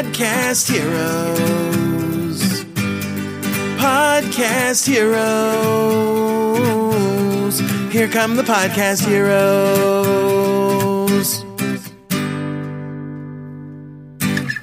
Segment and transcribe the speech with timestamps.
[0.00, 2.40] Podcast Heroes.
[3.76, 5.20] Podcast Heroes.
[7.92, 9.44] Here come the Podcast Heroes.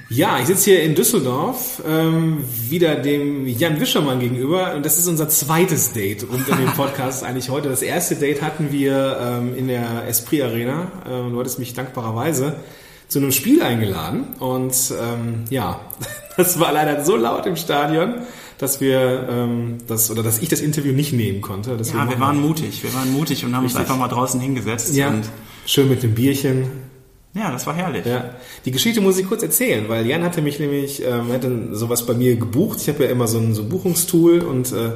[0.10, 4.74] Ja, ich sitze hier in Düsseldorf, ähm, wieder dem Jan Wischermann gegenüber.
[4.74, 7.70] Und das ist unser zweites Date um den Podcast eigentlich heute.
[7.70, 10.92] Das erste Date hatten wir ähm, in der Esprit Arena.
[11.08, 12.56] Ähm, du hattest mich dankbarerweise
[13.08, 14.26] zu einem Spiel eingeladen.
[14.40, 15.80] Und ähm, ja,
[16.38, 18.16] das war leider so laut im Stadion,
[18.58, 21.78] dass wir ähm, das oder dass ich das Interview nicht nehmen konnte.
[21.78, 22.84] Deswegen Ja, wir waren mutig.
[22.84, 23.80] Wir waren mutig und haben Richtig.
[23.82, 24.96] uns einfach mal draußen hingesetzt.
[24.96, 25.24] ja, Und
[25.66, 26.66] schön mit dem Bierchen.
[27.34, 28.06] ja, das war herrlich.
[28.06, 28.32] Ja,
[28.66, 32.14] die Geschichte muss ich kurz erzählen, weil Jan hatte mich nämlich, ähm, hatte sowas bei
[32.16, 32.80] mir gebucht.
[32.82, 34.92] Ich habe ja immer so ein, so ein Buchungstool und äh,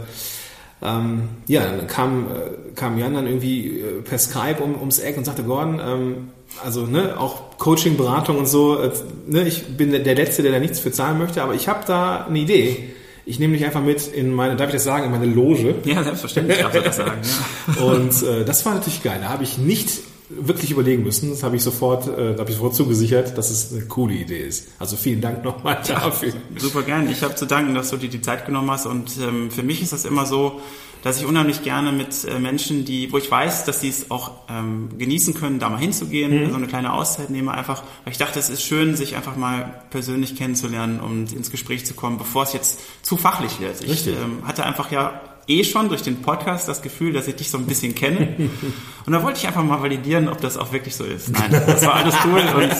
[0.84, 5.18] ähm, ja, dann kam, äh, kam Jan dann irgendwie äh, per Skype um, ums Eck
[5.18, 6.16] und sagte, Gordon, ähm,
[6.64, 8.92] also ne, auch Coaching, Beratung und so, äh,
[9.28, 12.26] ne, ich bin der, Letzte, der da nichts für zahlen möchte, aber ich habe da
[12.26, 12.90] eine Idee.
[13.26, 15.76] Ich nehme dich einfach mit in meine, darf ich das sagen, in meine Loge.
[15.86, 17.22] Ja, selbstverständlich darf ich das sagen.
[17.78, 17.84] Ja.
[17.86, 19.20] Und äh, das war natürlich geil.
[19.22, 20.00] Da habe ich nicht
[20.40, 21.30] wirklich überlegen müssen.
[21.30, 24.68] Das habe ich sofort, äh, habe ich sofort zugesichert, dass es eine coole Idee ist.
[24.80, 26.34] Also vielen Dank nochmal dafür.
[26.58, 27.10] Super gern.
[27.10, 28.86] Ich habe zu danken, dass du dir die Zeit genommen hast.
[28.86, 30.62] Und ähm, für mich ist das immer so,
[31.04, 34.32] dass ich unheimlich gerne mit äh, Menschen, die, wo ich weiß, dass sie es auch
[34.50, 38.38] ähm, genießen können, da mal hinzugehen, so eine kleine Auszeit nehme, einfach, weil ich dachte,
[38.38, 42.54] es ist schön, sich einfach mal persönlich kennenzulernen und ins Gespräch zu kommen, bevor es
[42.54, 43.82] jetzt zu fachlich wird.
[43.82, 44.16] Ich Richtig.
[44.16, 47.58] ähm, hatte einfach ja eh schon durch den Podcast das Gefühl, dass ich dich so
[47.58, 48.36] ein bisschen kenne.
[49.06, 51.30] Und da wollte ich einfach mal validieren, ob das auch wirklich so ist.
[51.30, 52.72] Nein, das war alles cool und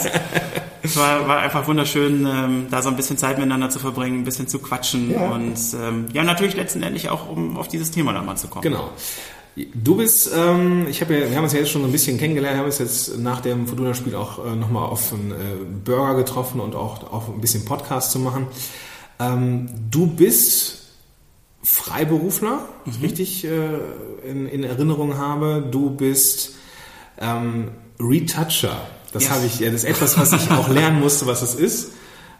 [0.84, 4.24] es war, war einfach wunderschön, ähm, da so ein bisschen Zeit miteinander zu verbringen, ein
[4.24, 5.30] bisschen zu quatschen Ja.
[5.30, 8.62] und ähm, ja, natürlich letztendlich auch, um auf dieses Thema dann mal zu kommen.
[8.62, 8.90] Genau.
[9.74, 12.56] Du bist, ähm, ich habe ja, wir haben uns ja jetzt schon ein bisschen kennengelernt,
[12.58, 15.34] haben uns jetzt nach dem Fortuna-Spiel auch äh, nochmal auf einen äh,
[15.84, 18.46] Burger getroffen und auch auf ein bisschen Podcast zu machen.
[19.20, 20.81] Ähm, du bist
[21.62, 23.48] Freiberufler, ich richtig äh,
[24.28, 25.64] in, in Erinnerung habe.
[25.70, 26.54] Du bist
[27.20, 27.68] ähm,
[28.00, 28.76] Retoucher.
[29.12, 29.30] Das Ja.
[29.32, 31.92] habe ich, ja, das ist etwas, was ich auch lernen musste, was das ist.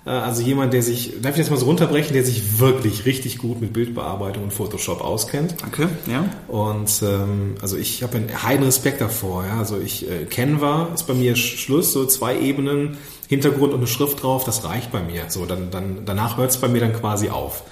[0.04, 3.38] Äh, Also jemand, der sich, darf ich das mal so runterbrechen, der sich wirklich richtig
[3.38, 5.54] gut mit Bildbearbeitung und Photoshop auskennt.
[5.62, 6.24] Danke, ja.
[6.48, 9.44] Und ähm, also ich habe einen heiden Respekt davor.
[9.46, 9.58] Ja?
[9.58, 12.96] Also ich äh, Canva ist bei mir Sch- Schluss, so zwei Ebenen,
[13.28, 15.26] Hintergrund und eine Schrift drauf, das reicht bei mir.
[15.28, 17.62] So dann, dann danach hört es bei mir dann quasi auf.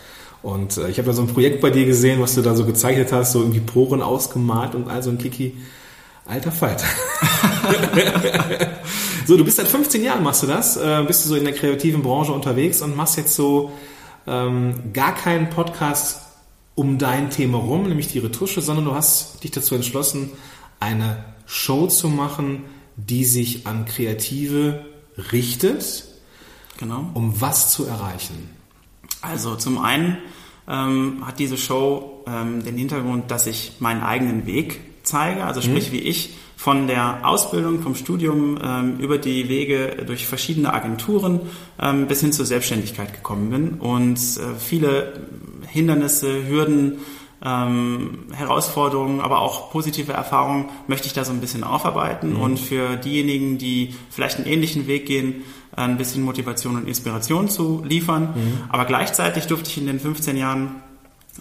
[0.43, 2.65] Und äh, ich habe da so ein Projekt bei dir gesehen, was du da so
[2.65, 5.57] gezeichnet hast, so irgendwie Poren ausgemalt und all so ein Kiki.
[6.27, 6.87] Alter Falter.
[9.27, 11.55] so, du bist seit 15 Jahren machst du das, äh, bist du so in der
[11.55, 13.73] kreativen Branche unterwegs und machst jetzt so
[14.29, 16.21] ähm, gar keinen Podcast
[16.77, 20.31] um dein Thema rum, nämlich die Retusche, sondern du hast dich dazu entschlossen,
[20.79, 22.65] eine Show zu machen,
[22.97, 24.85] die sich an Kreative
[25.33, 26.05] richtet,
[26.79, 27.11] Genau.
[27.15, 28.51] um was zu erreichen.
[29.23, 30.19] Also zum einen
[30.69, 35.93] ähm, hat diese Show ähm, den Hintergrund, dass ich meinen eigenen Weg zeige, also sprich
[35.93, 41.41] wie ich von der Ausbildung, vom Studium ähm, über die Wege durch verschiedene Agenturen
[41.81, 43.69] ähm, bis hin zur Selbstständigkeit gekommen bin.
[43.81, 45.21] Und äh, viele
[45.67, 46.99] Hindernisse, Hürden,
[47.43, 52.37] ähm, Herausforderungen, aber auch positive Erfahrungen möchte ich da so ein bisschen aufarbeiten.
[52.37, 55.43] Und für diejenigen, die vielleicht einen ähnlichen Weg gehen,
[55.85, 58.35] ein bisschen Motivation und Inspiration zu liefern.
[58.69, 60.83] Aber gleichzeitig durfte ich in den 15 Jahren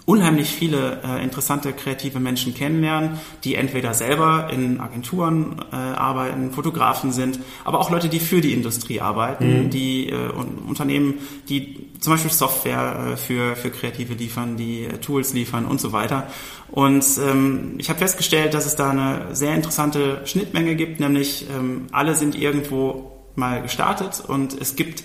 [0.06, 7.12] unheimlich viele äh, interessante kreative Menschen kennenlernen, die entweder selber in Agenturen äh, arbeiten, Fotografen
[7.12, 11.14] sind, aber auch Leute, die für die Industrie arbeiten, die äh, und Unternehmen,
[11.48, 15.92] die zum Beispiel Software äh, für, für Kreative liefern, die äh, Tools liefern und so
[15.92, 16.28] weiter.
[16.70, 21.86] Und ähm, ich habe festgestellt, dass es da eine sehr interessante Schnittmenge gibt, nämlich ähm,
[21.90, 25.04] alle sind irgendwo mal gestartet und es gibt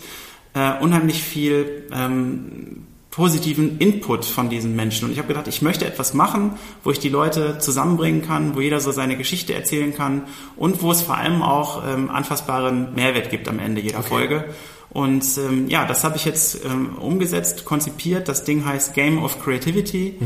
[0.54, 5.06] äh, unheimlich viel ähm, positiven Input von diesen Menschen.
[5.06, 8.62] Und ich habe gedacht, ich möchte etwas machen, wo ich die Leute zusammenbringen kann, wo
[8.62, 10.24] jeder so seine Geschichte erzählen kann
[10.58, 14.46] und wo es vor allem auch ähm, anfassbaren Mehrwert gibt am Ende jeder Folge.
[14.90, 18.28] Und ähm, ja, das habe ich jetzt ähm, umgesetzt, konzipiert.
[18.28, 20.18] Das Ding heißt Game of Creativity.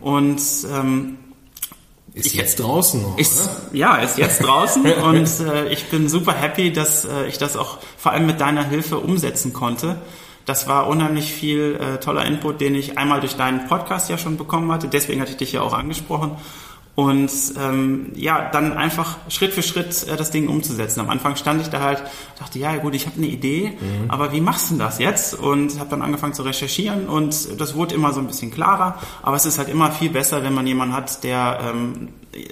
[0.00, 0.40] Und
[0.72, 1.18] ähm,
[2.16, 6.72] Ist jetzt draußen noch, ist, ja, ist jetzt draußen und äh, ich bin super happy,
[6.72, 10.00] dass äh, ich das auch vor allem mit deiner Hilfe umsetzen konnte.
[10.46, 14.38] Das war unheimlich viel äh, toller Input, den ich einmal durch deinen Podcast ja schon
[14.38, 14.88] bekommen hatte.
[14.88, 16.38] Deswegen hatte ich dich ja auch angesprochen.
[16.96, 21.00] Und ähm, ja, dann einfach Schritt für Schritt äh, das Ding umzusetzen.
[21.00, 22.02] Am Anfang stand ich da halt,
[22.38, 23.74] dachte, ja gut, ich habe eine Idee,
[24.08, 25.34] aber wie machst du denn das jetzt?
[25.34, 28.98] Und habe dann angefangen zu recherchieren und das wurde immer so ein bisschen klarer.
[29.22, 32.08] Aber es ist halt immer viel besser, wenn man jemanden hat, der ähm,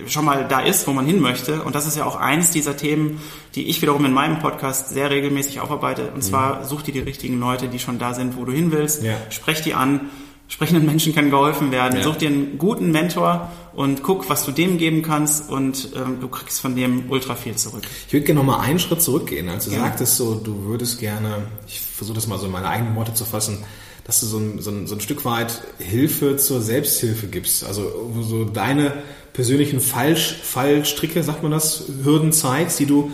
[0.06, 1.62] schon mal da ist, wo man hin möchte.
[1.62, 3.22] Und das ist ja auch eins dieser Themen,
[3.54, 6.10] die ich wiederum in meinem Podcast sehr regelmäßig aufarbeite.
[6.14, 9.02] Und zwar such dir die richtigen Leute, die schon da sind, wo du hin willst.
[9.02, 9.14] Ja.
[9.30, 10.10] Sprech die an.
[10.48, 11.96] Sprechenden Menschen kann geholfen werden.
[11.96, 12.02] Ja.
[12.02, 16.28] Such dir einen guten Mentor und guck, was du dem geben kannst und ähm, du
[16.28, 17.82] kriegst von dem ultra viel zurück.
[18.06, 19.48] Ich würde gerne noch mal einen Schritt zurückgehen.
[19.48, 19.80] Als du Ja.
[19.80, 23.24] sagtest so, du würdest gerne, ich versuche das mal so in meine eigenen Worte zu
[23.24, 23.58] fassen,
[24.04, 27.64] dass du so ein, so ein, so ein Stück weit Hilfe zur Selbsthilfe gibst.
[27.64, 28.92] Also wo so deine
[29.32, 33.10] persönlichen Falsch, Fallstricke, sagt man das, Hürden zeigst, die du,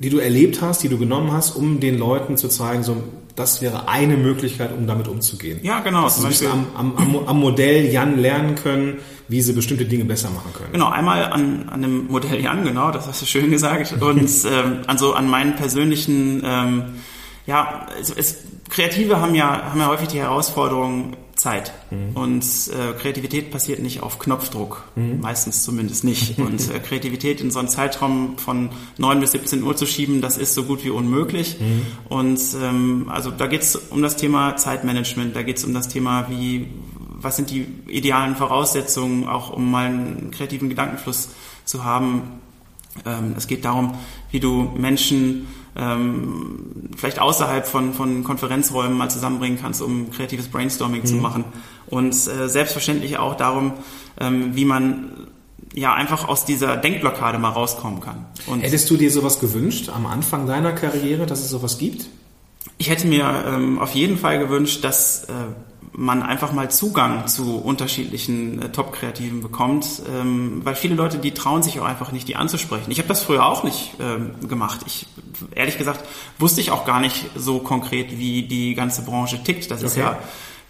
[0.00, 2.96] die du erlebt hast, die du genommen hast, um den Leuten zu zeigen, so,
[3.36, 5.60] das wäre eine Möglichkeit, um damit umzugehen.
[5.62, 6.04] Ja, genau.
[6.04, 8.98] Dass Zum Beispiel- am, am, am, am Modell Jan lernen können,
[9.28, 10.72] wie sie bestimmte Dinge besser machen können.
[10.72, 13.94] Genau, einmal an, an dem Modell Jan, genau, das hast du schön gesagt.
[14.00, 16.82] Und ähm, also an meinen persönlichen, ähm,
[17.46, 18.36] ja, es, es,
[18.70, 21.72] Kreative haben ja, haben ja häufig die Herausforderung Zeit.
[22.14, 24.84] Und äh, Kreativität passiert nicht auf Knopfdruck,
[25.20, 26.38] meistens zumindest nicht.
[26.38, 30.36] Und äh, Kreativität in so einen Zeitraum von 9 bis 17 Uhr zu schieben, das
[30.36, 31.56] ist so gut wie unmöglich.
[32.10, 35.88] Und ähm, also da geht es um das Thema Zeitmanagement, da geht es um das
[35.88, 36.68] Thema, wie
[37.22, 41.30] was sind die idealen Voraussetzungen, auch um mal einen kreativen Gedankenfluss
[41.64, 42.40] zu haben.
[43.06, 43.94] Ähm, es geht darum,
[44.30, 45.46] wie du Menschen
[45.76, 51.44] ähm, vielleicht außerhalb von, von Konferenzräumen mal zusammenbringen kannst, um kreatives Brainstorming zu machen.
[51.86, 53.72] Und äh, selbstverständlich auch darum,
[54.18, 55.28] ähm, wie man
[55.74, 58.26] ja einfach aus dieser Denkblockade mal rauskommen kann.
[58.46, 62.06] Und Hättest du dir sowas gewünscht am Anfang deiner Karriere, dass es sowas gibt?
[62.78, 65.32] Ich hätte mir ähm, auf jeden Fall gewünscht, dass äh,
[66.00, 71.62] man einfach mal Zugang zu unterschiedlichen äh, Top-Kreativen bekommt, ähm, weil viele Leute, die trauen
[71.62, 72.90] sich auch einfach nicht, die anzusprechen.
[72.90, 74.80] Ich habe das früher auch nicht ähm, gemacht.
[74.86, 75.06] Ich
[75.54, 76.02] ehrlich gesagt
[76.38, 79.70] wusste ich auch gar nicht so konkret, wie die ganze Branche tickt.
[79.70, 80.00] Das ist Okay.
[80.00, 80.18] ja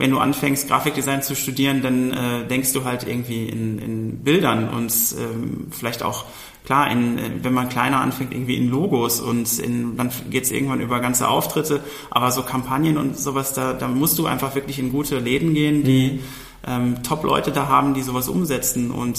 [0.01, 4.71] wenn du anfängst, Grafikdesign zu studieren, dann äh, denkst du halt irgendwie in, in Bildern
[4.71, 6.25] und ähm, vielleicht auch,
[6.65, 10.81] klar, in, äh, wenn man kleiner anfängt, irgendwie in Logos und in, dann geht's irgendwann
[10.81, 14.91] über ganze Auftritte, aber so Kampagnen und sowas, da, da musst du einfach wirklich in
[14.91, 16.21] gute Läden gehen, die
[16.67, 19.19] ähm, Top-Leute da haben, die sowas umsetzen und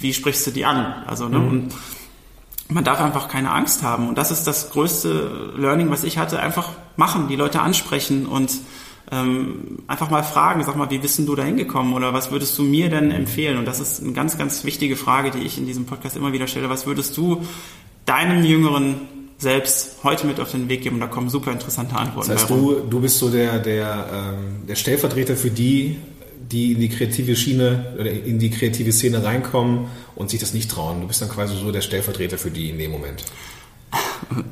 [0.00, 1.04] wie sprichst du die an?
[1.06, 1.72] Also, ne, und
[2.68, 4.08] man darf einfach keine Angst haben.
[4.08, 6.40] Und das ist das größte Learning, was ich hatte.
[6.40, 8.50] Einfach machen, die Leute ansprechen und
[9.12, 12.58] ähm, einfach mal fragen, sag mal, wie bist denn du da hingekommen oder was würdest
[12.58, 13.58] du mir denn empfehlen?
[13.58, 16.46] Und das ist eine ganz, ganz wichtige Frage, die ich in diesem Podcast immer wieder
[16.46, 16.70] stelle.
[16.70, 17.42] Was würdest du
[18.06, 19.02] deinem jüngeren
[19.36, 20.96] selbst heute mit auf den Weg geben?
[20.96, 24.66] Und da kommen super interessante Antworten Das heißt, du, du bist so der, der, ähm,
[24.66, 25.98] der Stellvertreter für die,
[26.50, 30.70] die in die kreative Schiene oder in die kreative Szene reinkommen und sich das nicht
[30.70, 31.02] trauen.
[31.02, 33.24] Du bist dann quasi so der Stellvertreter für die in dem Moment.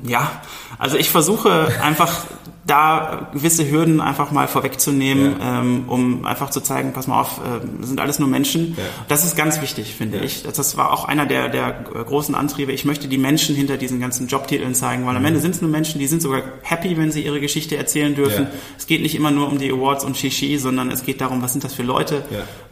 [0.06, 0.30] Ja,
[0.78, 2.24] also ich versuche einfach
[2.66, 5.60] da gewisse Hürden einfach mal vorwegzunehmen, Ja.
[5.60, 8.74] ähm, um einfach zu zeigen, pass mal auf, äh, sind alles nur Menschen.
[8.76, 8.84] Ja.
[9.08, 10.22] Das ist ganz wichtig, finde Ja.
[10.24, 10.44] ich.
[10.44, 12.70] Das, war auch einer der, der großen Antriebe.
[12.70, 15.70] Ich möchte die Menschen hinter diesen ganzen Jobtiteln zeigen, weil am Ende sind es nur
[15.70, 18.44] Menschen, die sind sogar happy, wenn sie ihre Geschichte erzählen dürfen.
[18.44, 18.48] Mhm.
[18.78, 21.52] Es geht nicht immer nur um die Awards und Shishi, sondern es geht darum, was
[21.52, 22.22] sind das für Leute,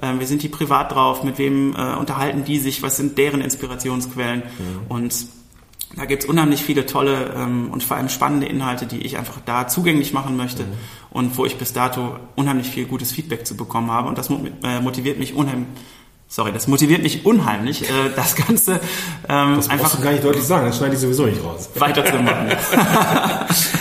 [0.00, 3.40] ähm, wie sind die privat drauf, mit wem äh, unterhalten die sich, was sind deren
[3.40, 4.80] Inspirationsquellen Mhm.
[4.90, 5.14] und
[5.96, 9.66] da gibt's unheimlich viele tolle ähm, und vor allem spannende Inhalte, die ich einfach da
[9.68, 10.68] zugänglich machen möchte Mhm.
[11.10, 14.08] und wo ich bis dato unheimlich viel gutes Feedback zu bekommen habe.
[14.08, 15.66] Und das äh, motiviert mich unheimlich,
[16.28, 18.80] sorry, das motiviert mich unheimlich, äh, das Ganze
[19.28, 21.70] ähm, Das einfach du gar nicht deutlich sagen, das schneide ich sowieso nicht raus.
[21.76, 22.52] weiterzumachen.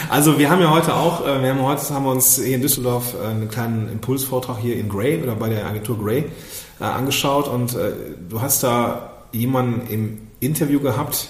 [0.09, 2.61] Also wir haben ja heute auch, äh, wir haben heute haben wir uns hier in
[2.61, 6.25] Düsseldorf äh, einen kleinen Impulsvortrag hier in Grey oder bei der Agentur Grey
[6.79, 7.91] äh, angeschaut und äh,
[8.29, 11.27] du hast da jemanden im Interview gehabt,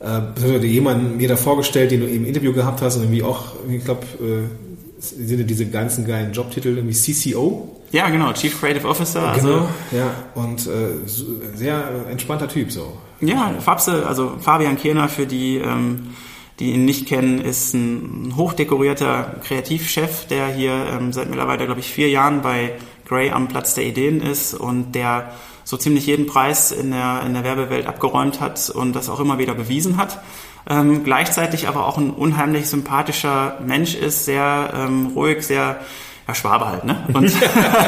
[0.00, 3.84] äh, jemanden mir da vorgestellt, den du im Interview gehabt hast und irgendwie auch, ich
[3.84, 7.76] glaube, äh, sind ja diese ganzen geilen Jobtitel irgendwie CCO.
[7.92, 9.28] ja, genau, Chief Creative Officer.
[9.28, 11.06] Also, genau, ja, und äh,
[11.54, 12.98] sehr entspannter Typ so.
[13.20, 16.14] Ja, Fabse, also Fabian Kehner, für die, ähm,
[16.60, 21.90] die ihn nicht kennen, ist ein hochdekorierter Kreativchef, der hier ähm, seit mittlerweile, glaube ich,
[21.90, 22.72] vier Jahren bei
[23.08, 25.32] Grey am Platz der Ideen ist und der
[25.64, 29.38] so ziemlich jeden Preis in der, in der Werbewelt abgeräumt hat und das auch immer
[29.38, 30.20] wieder bewiesen hat.
[30.68, 35.80] Ähm, gleichzeitig aber auch ein unheimlich sympathischer Mensch ist, sehr ähm, ruhig, sehr
[36.26, 37.06] ja, Schwabe halt, ne?
[37.14, 37.32] Und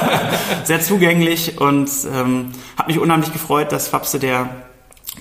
[0.65, 4.49] sehr zugänglich und ähm, hat mich unheimlich gefreut, dass Fabse der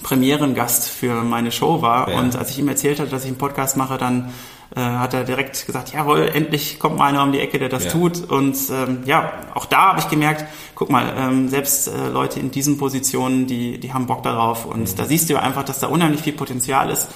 [0.03, 2.09] Premierengast für meine Show war.
[2.09, 2.19] Ja.
[2.19, 4.33] Und als ich ihm erzählt hatte, dass ich einen Podcast mache, dann
[4.75, 7.85] äh, hat er direkt gesagt, jawohl, endlich kommt mal einer um die Ecke, der das
[7.85, 7.91] Ja.
[7.91, 8.29] tut.
[8.29, 10.45] Und ähm, ja, auch da habe ich gemerkt,
[10.75, 14.65] guck mal, ähm, selbst äh, Leute in diesen Positionen, die, die haben Bock darauf.
[14.65, 14.95] Und Mhm.
[14.95, 17.07] da siehst du einfach, dass da unheimlich viel Potenzial ist.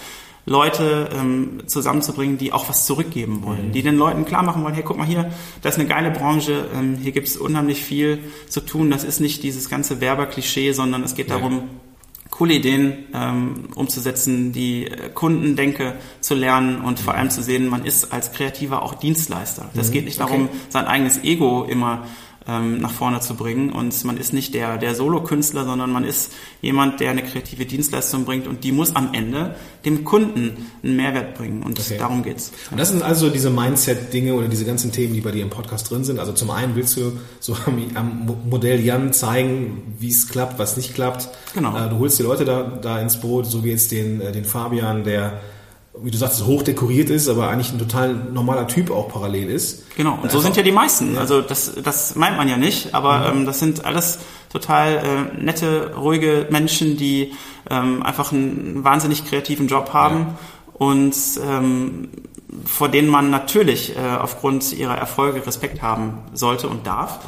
[0.45, 4.83] Leute ähm, zusammenzubringen, die auch was zurückgeben wollen, die den Leuten klar machen wollen, hey,
[4.85, 5.31] guck mal hier,
[5.61, 8.19] das ist eine geile Branche, ähm, hier gibt es unheimlich viel
[8.49, 11.37] zu tun, das ist nicht dieses ganze Werberklischee, sondern es geht Ja.
[11.37, 11.63] darum,
[12.33, 17.85] coole Ideen ähm, umzusetzen, die äh, Kundendenke zu lernen und vor allem zu sehen, man
[17.85, 19.69] ist als Kreativer auch Dienstleister.
[19.75, 22.07] Das geht nicht darum, sein eigenes Ego immer
[22.47, 26.31] ähm, nach vorne zu bringen und man ist nicht der, der Solo-Künstler, sondern man ist
[26.61, 31.35] jemand, der eine kreative Dienstleistung bringt und die muss am Ende dem Kunden einen Mehrwert
[31.35, 31.97] bringen und Okay.
[31.97, 32.51] darum geht's.
[32.71, 35.89] Und das sind also diese Mindset-Dinge oder diese ganzen Themen, die bei dir im Podcast
[35.89, 36.19] drin sind.
[36.19, 40.59] Also zum einen willst du so am, am Mo- Modell Jan zeigen, wie es klappt,
[40.59, 41.29] was nicht klappt.
[41.53, 41.75] Genau.
[41.77, 44.45] Äh, Du holst die Leute da, da ins Boot, so wie jetzt den, äh, den
[44.45, 45.39] Fabian, der,
[46.01, 49.95] wie du sagst, hoch dekoriert ist, aber eigentlich ein total normaler Typ auch parallel ist.
[49.95, 51.17] Genau, und so sind ja die meisten.
[51.17, 54.19] Also das, das meint man ja nicht, aber ähm, das sind alles
[54.51, 57.33] total äh, nette, ruhige Menschen, die
[57.69, 60.35] ähm, einfach einen wahnsinnig kreativen Job haben
[60.73, 61.15] und
[61.47, 62.09] ähm,
[62.65, 67.19] vor denen man natürlich äh, aufgrund ihrer Erfolge Respekt haben sollte und darf.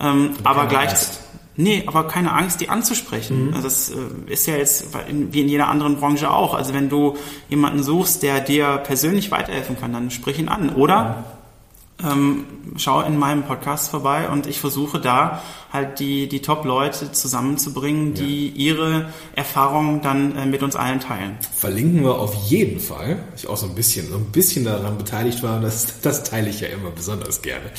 [0.00, 1.20] Ähm, aber gleich Angst.
[1.56, 3.50] Nee, aber keine Angst, die anzusprechen.
[3.52, 4.86] Also das äh, ist ja jetzt
[5.30, 6.54] wie in jeder anderen Branche auch.
[6.54, 7.16] Also wenn du
[7.50, 10.70] jemanden suchst, der dir persönlich weiterhelfen kann, dann sprich ihn an.
[10.74, 11.24] Oder
[12.02, 15.42] ähm, schau in meinem Podcast vorbei und ich versuche da
[15.72, 21.36] halt die, die Top-Leute zusammenzubringen, die ihre Erfahrungen dann äh, mit uns allen teilen.
[21.54, 23.22] Verlinken wir auf jeden Fall.
[23.36, 25.60] Ich auch so ein bisschen, so ein bisschen daran beteiligt war.
[25.60, 27.70] Das, das teile ich ja immer besonders gerne.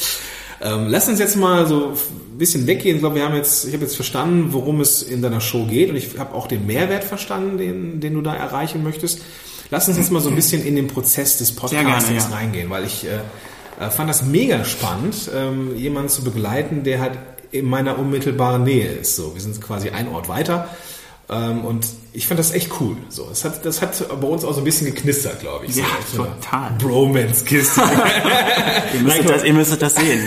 [0.62, 2.96] Ähm, lass uns jetzt mal so ein bisschen weggehen.
[2.96, 5.90] Ich glaube, wir haben jetzt, ich habe jetzt verstanden, worum es in deiner Show geht
[5.90, 9.22] und ich habe auch den Mehrwert verstanden, den, den du da erreichen möchtest.
[9.70, 12.28] Lass uns jetzt mal so ein bisschen in den Prozess des Podcasts gerne, ja.
[12.28, 13.20] reingehen, weil ich äh,
[13.80, 17.18] äh, fand das mega spannend, ähm, jemanden zu begleiten, der halt
[17.52, 19.16] in meiner unmittelbaren Nähe ist.
[19.16, 20.70] So, wir sind quasi ein Ort weiter.
[21.34, 22.96] Ähm, und ich fand das echt cool.
[23.10, 25.76] So, das hat, das hat bei uns auch so ein bisschen geknistert, glaube ich.
[25.76, 26.72] Ja, so, total.
[26.78, 27.82] Bromance-Kiste.
[28.94, 30.22] Ihr müsstet, das, ihr müsstet das sehen.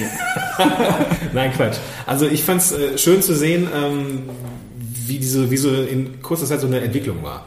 [1.33, 1.77] Nein, Quatsch.
[2.07, 4.23] Also ich fand es äh, schön zu sehen, ähm,
[5.07, 7.47] wie diese, wie so in kurzer Zeit so eine Entwicklung war.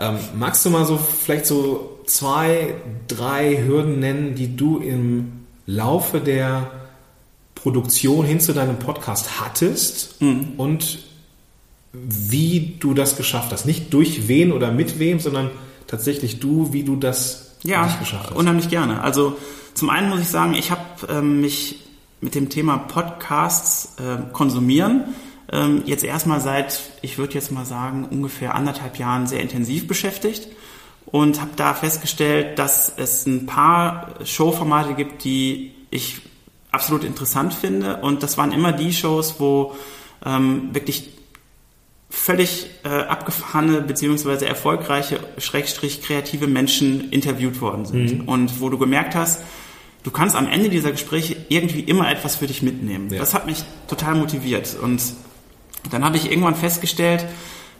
[0.00, 2.74] Ähm, magst du mal so vielleicht so zwei,
[3.06, 6.70] drei Hürden nennen, die du im Laufe der
[7.54, 11.07] Produktion hin zu deinem Podcast hattest und
[11.92, 13.66] wie du das geschafft hast?
[13.66, 15.50] Nicht durch wen oder mit wem, sondern
[15.86, 18.36] tatsächlich du, wie du das Ja, geschafft hast.
[18.36, 19.00] unheimlich gerne.
[19.02, 19.36] Also
[19.74, 21.80] zum einen muss ich sagen, ich habe ähm, mich
[22.20, 25.04] mit dem Thema Podcasts äh, konsumieren
[25.50, 30.48] ähm, jetzt erstmal seit, ich würde jetzt mal sagen, ungefähr anderthalb Jahren sehr intensiv beschäftigt
[31.06, 36.20] und habe da festgestellt, dass es ein paar Showformate gibt, die ich
[36.70, 39.74] absolut interessant finde und das waren immer die Shows, wo
[40.26, 41.08] ähm, wirklich
[42.18, 48.28] völlig äh, abgefahrene beziehungsweise erfolgreiche, schrägstrich kreative Menschen interviewt worden sind.
[48.28, 49.42] Und wo du gemerkt hast,
[50.02, 53.08] du kannst am Ende dieser Gespräche irgendwie immer etwas für dich mitnehmen.
[53.10, 53.20] Ja.
[53.20, 54.76] Das hat mich total motiviert.
[54.82, 55.00] Und
[55.90, 57.24] dann habe ich irgendwann festgestellt,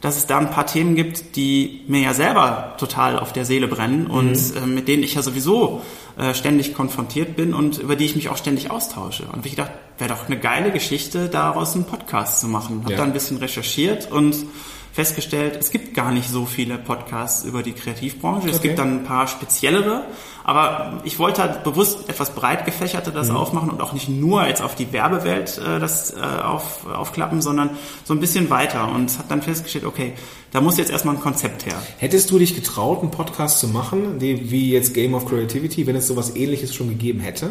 [0.00, 3.66] dass es da ein paar Themen gibt, die mir ja selber total auf der Seele
[3.68, 5.82] brennen und äh, mit denen ich ja sowieso
[6.16, 9.24] äh, ständig konfrontiert bin und über die ich mich auch ständig austausche.
[9.24, 12.80] Und hab ich gedacht, wäre doch eine geile Geschichte, daraus einen Podcast zu machen.
[12.84, 12.98] Habe Ja.
[12.98, 14.36] da ein bisschen recherchiert und
[14.92, 18.48] festgestellt, es gibt gar nicht so viele Podcasts über die Kreativbranche.
[18.48, 18.68] Es Okay.
[18.68, 20.04] gibt dann ein paar speziellere,
[20.44, 23.14] aber ich wollte halt bewusst etwas breit gefächerte Mhm.
[23.14, 27.42] das aufmachen und auch nicht nur jetzt auf die Werbewelt äh, das äh, auf, aufklappen,
[27.42, 27.70] sondern
[28.04, 30.14] so ein bisschen weiter und habe dann festgestellt, okay,
[30.50, 31.74] da muss jetzt erstmal ein Konzept her.
[31.98, 35.96] Hättest du dich getraut, einen Podcast zu machen, die, wie jetzt Game of Creativity, wenn
[35.96, 37.50] es sowas ähnliches schon gegeben hätte?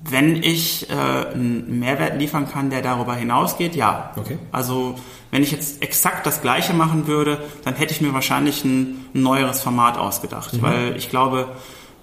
[0.00, 4.12] Wenn ich äh, einen Mehrwert liefern kann, der darüber hinausgeht, ja.
[4.16, 4.38] Okay.
[4.52, 4.94] Also
[5.32, 9.22] wenn ich jetzt exakt das Gleiche machen würde, dann hätte ich mir wahrscheinlich ein, ein
[9.22, 10.62] neueres Format ausgedacht, Mhm.
[10.62, 11.48] weil ich glaube,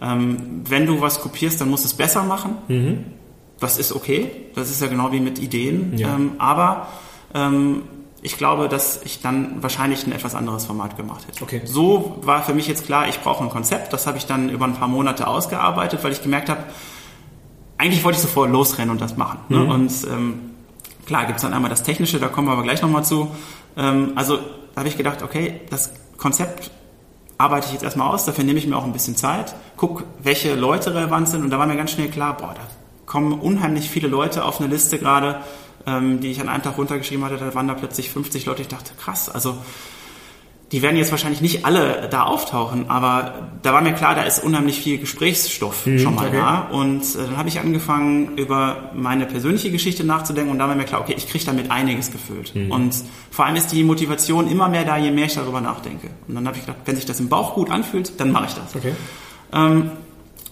[0.01, 2.57] ähm, wenn du was kopierst, dann musst du es besser machen.
[3.61, 4.29] Das ist okay.
[4.55, 5.97] Das ist ja genau wie mit Ideen.
[5.97, 6.15] Ja.
[6.15, 6.87] Ähm, aber
[7.33, 7.83] ähm,
[8.21, 11.41] ich glaube, dass ich dann wahrscheinlich ein etwas anderes Format gemacht hätte.
[11.43, 11.61] Okay.
[11.63, 13.93] So war für mich jetzt klar, ich brauche ein Konzept.
[13.93, 16.63] Das habe ich dann über ein paar Monate ausgearbeitet, weil ich gemerkt habe,
[17.77, 19.39] eigentlich wollte ich sofort losrennen und das machen.
[19.49, 19.63] Ne?
[19.63, 20.51] Und ähm,
[21.05, 23.29] klar gibt's dann einmal das Technische, da kommen wir aber gleich nochmal zu.
[23.77, 26.71] Ähm, also da habe ich gedacht, okay, das Konzept
[27.37, 30.55] arbeite ich jetzt erstmal aus, dafür nehme ich mir auch ein bisschen Zeit, guck, welche
[30.55, 32.61] Leute relevant sind und da war mir ganz schnell klar, boah, da
[33.05, 35.41] kommen unheimlich viele Leute auf eine Liste gerade,
[35.85, 38.67] ähm, die ich an einem Tag runtergeschrieben hatte, da waren da plötzlich 50 Leute, ich
[38.69, 39.57] dachte, krass, also
[40.75, 44.43] die werden jetzt wahrscheinlich nicht alle da auftauchen, aber da war mir klar, da ist
[44.43, 46.35] unheimlich viel Gesprächsstoff schon mal okay.
[46.37, 46.67] da.
[46.69, 50.83] Und äh, dann habe ich angefangen, über meine persönliche Geschichte nachzudenken und da war mir
[50.83, 52.53] klar, okay, ich kriege damit einiges gefüllt.
[52.69, 52.93] Und
[53.31, 56.09] vor allem ist die Motivation immer mehr da, je mehr ich darüber nachdenke.
[56.27, 58.53] Und dann habe ich gedacht, wenn sich das im Bauch gut anfühlt, dann mache ich
[58.55, 58.75] das.
[58.75, 58.91] Okay.
[59.53, 59.91] Ähm,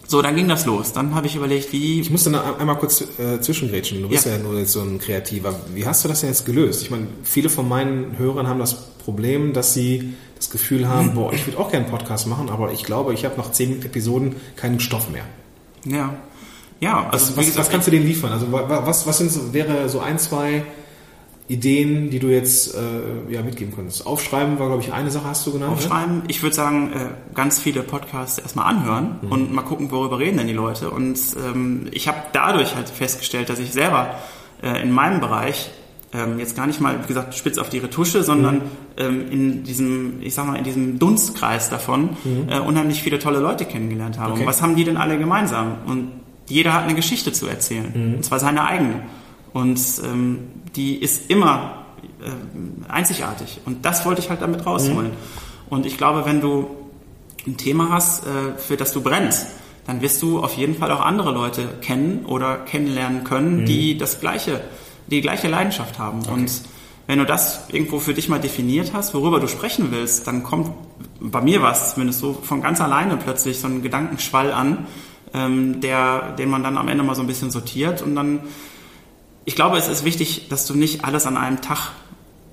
[0.08, 0.94] so, dann ging das los.
[0.94, 4.02] Dann habe ich überlegt, wie Ich musste noch einmal kurz äh, zwischengrätschen.
[4.02, 4.34] Du bist ja.
[4.34, 4.38] Ja.
[4.38, 5.54] nur jetzt so ein Kreativer.
[5.74, 6.82] Wie hast du das denn jetzt gelöst?
[6.82, 11.32] Ich meine, viele von meinen Hörern haben das Problem, dass sie das Gefühl haben, boah,
[11.34, 14.36] ich würde auch gerne einen Podcast machen, aber ich glaube, ich habe nach zehn Episoden
[14.56, 15.24] keinen Stoff mehr.
[15.86, 16.14] Ja.
[16.80, 18.32] Ja, also Was, wie was, gesagt, was kannst du denen liefern?
[18.32, 20.64] Also wa- wa- was, was sind so, wäre so ein, zwei
[21.50, 24.08] Ideen, die du jetzt äh, ja, mitgeben könntest?
[24.08, 25.72] Aufschreiben war, glaube ich, eine Sache, hast du genannt.
[25.72, 25.78] Ne?
[25.78, 26.24] aufschreiben.
[26.28, 29.32] Ich würde sagen, äh, ganz viele Podcasts erstmal anhören Mhm.
[29.32, 30.90] und mal gucken, worüber reden denn die Leute.
[30.90, 34.16] Und ähm, ich habe dadurch halt festgestellt, dass ich selber
[34.62, 35.70] äh, in meinem Bereich
[36.14, 38.62] ähm, jetzt gar nicht mal, wie gesagt, spitz auf die Retusche, sondern Mhm.
[38.98, 42.10] Ähm, in diesem, ich sag mal, in diesem Dunstkreis davon
[42.48, 44.30] äh, unheimlich viele tolle Leute kennengelernt habe.
[44.30, 44.34] Mhm.
[44.34, 44.42] Okay.
[44.44, 45.78] Und was haben die denn alle gemeinsam?
[45.86, 46.12] Und
[46.48, 47.92] jeder hat eine Geschichte zu erzählen.
[47.94, 48.16] Mhm.
[48.16, 49.02] Und zwar seine eigene.
[49.54, 50.40] Und ähm,
[50.76, 51.86] die ist immer
[52.22, 53.62] äh, einzigartig.
[53.66, 55.12] Und das wollte ich halt damit rausholen.
[55.70, 56.68] Und ich glaube, wenn du
[57.46, 59.48] ein Thema hast, äh, für das du brennst,
[59.86, 64.20] dann wirst du auf jeden Fall auch andere Leute kennen oder kennenlernen können, die das
[64.20, 64.62] gleiche,
[65.08, 66.22] die gleiche Leidenschaft haben.
[66.26, 66.62] Und
[67.08, 70.72] wenn du das irgendwo für dich mal definiert hast, worüber du sprechen willst, dann kommt,
[71.20, 74.88] bei mir war es zumindest so, von ganz alleine plötzlich so ein Gedankenschwall an,
[75.34, 78.42] ähm, der, den man dann am Ende mal so ein bisschen sortiert und dann
[79.46, 81.92] ich glaube, es ist wichtig, dass du nicht alles an einem Tag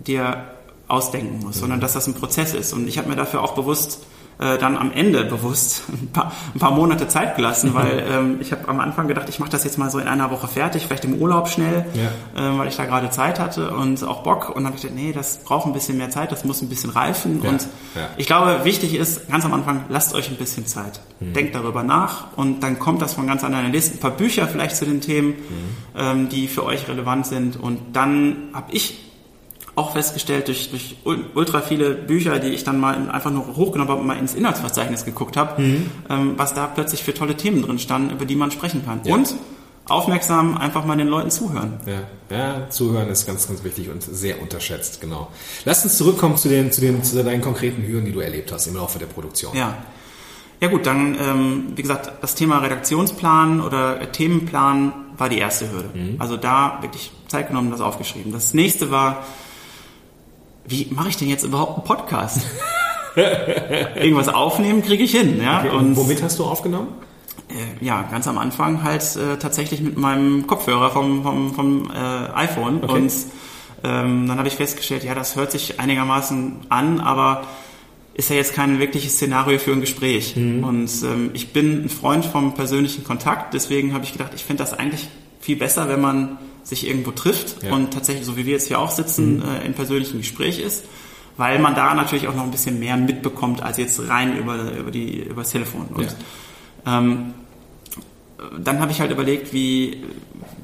[0.00, 0.50] dir
[0.88, 2.72] ausdenken musst, sondern dass das ein Prozess ist.
[2.72, 4.04] Und ich habe mir dafür auch bewusst
[4.40, 8.52] äh, dann am Ende bewusst ein paar, ein paar Monate Zeit gelassen, weil ähm, ich
[8.52, 11.04] habe am Anfang gedacht, ich mache das jetzt mal so in einer Woche fertig, vielleicht
[11.04, 12.10] im Urlaub schnell, Ja.
[12.36, 14.48] ähm, weil ich da gerade Zeit hatte und auch Bock.
[14.48, 16.68] Und dann habe ich gedacht, nee, das braucht ein bisschen mehr Zeit, das muss ein
[16.68, 17.42] bisschen reifen.
[17.42, 17.62] Ja, Und
[17.94, 18.08] ja.
[18.16, 21.00] ich glaube, wichtig ist, ganz am Anfang, lasst euch ein bisschen Zeit.
[21.20, 23.98] Denkt darüber nach und dann kommt das von ganz anderen Listen.
[23.98, 25.34] Ein paar Bücher vielleicht zu den Themen,
[25.96, 27.58] ähm, die für euch relevant sind.
[27.60, 29.09] Und dann habe ich
[29.80, 33.90] auch festgestellt, durch, durch ul- ultra viele Bücher, die ich dann mal einfach nur hochgenommen
[33.90, 37.78] habe und mal ins Inhaltsverzeichnis geguckt habe, ähm, was da plötzlich für tolle Themen drin
[37.78, 39.00] standen, über die man sprechen kann.
[39.04, 39.14] Ja.
[39.14, 39.34] Und
[39.86, 41.80] aufmerksam einfach mal den Leuten zuhören.
[41.86, 45.28] Ja, ja, zuhören ist ganz, ganz wichtig und sehr unterschätzt, genau.
[45.64, 48.68] Lass uns zurückkommen zu den, zu den, zu deinen konkreten Hürden, die du erlebt hast
[48.68, 49.56] im Laufe der Produktion.
[49.56, 49.74] Ja.
[50.62, 55.88] Ja gut, dann, ähm, wie gesagt, das Thema Redaktionsplan oder Themenplan war die erste Hürde.
[56.18, 58.30] Also da wirklich Zeit genommen, das aufgeschrieben.
[58.30, 59.24] Das nächste war,
[60.70, 62.46] wie mache ich denn jetzt überhaupt einen Podcast?
[63.16, 65.58] Irgendwas aufnehmen kriege ich hin, ja.
[65.58, 66.88] Okay, und womit hast du aufgenommen?
[67.48, 72.32] Äh, ja, ganz am Anfang halt äh, tatsächlich mit meinem Kopfhörer vom, vom, vom äh,
[72.34, 72.84] iPhone.
[72.84, 72.92] Okay.
[72.92, 73.12] Und
[73.82, 77.42] ähm, dann habe ich festgestellt, ja, das hört sich einigermaßen an, aber
[78.14, 80.36] ist ja jetzt kein wirkliches Szenario für ein Gespräch.
[80.36, 84.62] Und ähm, ich bin ein Freund vom persönlichen Kontakt, deswegen habe ich gedacht, ich finde
[84.62, 85.08] das eigentlich
[85.40, 87.72] viel besser, wenn man sich irgendwo trifft Ja.
[87.72, 90.84] und tatsächlich, so wie wir jetzt hier auch sitzen, äh, im persönlichen Gespräch ist,
[91.36, 94.90] weil man da natürlich auch noch ein bisschen mehr mitbekommt als jetzt rein über, über,
[94.90, 95.86] die, über das Telefon.
[95.94, 96.14] Und
[96.86, 97.34] ähm,
[98.58, 100.02] dann habe ich halt überlegt, wie,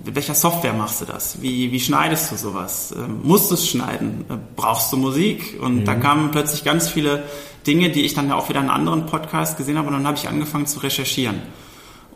[0.04, 1.42] mit welcher Software machst du das?
[1.42, 2.94] Wie, wie schneidest du sowas?
[2.96, 4.24] Ähm, musst du es schneiden?
[4.30, 5.58] Äh, brauchst du Musik?
[5.60, 7.24] Und da kamen plötzlich ganz viele
[7.66, 9.88] Dinge, die ich dann ja auch wieder in anderen Podcasts gesehen habe.
[9.88, 11.42] Und dann habe ich angefangen zu recherchieren.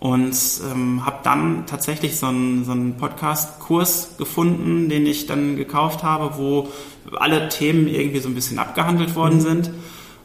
[0.00, 0.34] Und
[0.72, 6.38] ähm, habe dann tatsächlich so einen, so einen Podcast-Kurs gefunden, den ich dann gekauft habe,
[6.38, 6.68] wo
[7.12, 9.70] alle Themen irgendwie so ein bisschen abgehandelt worden sind.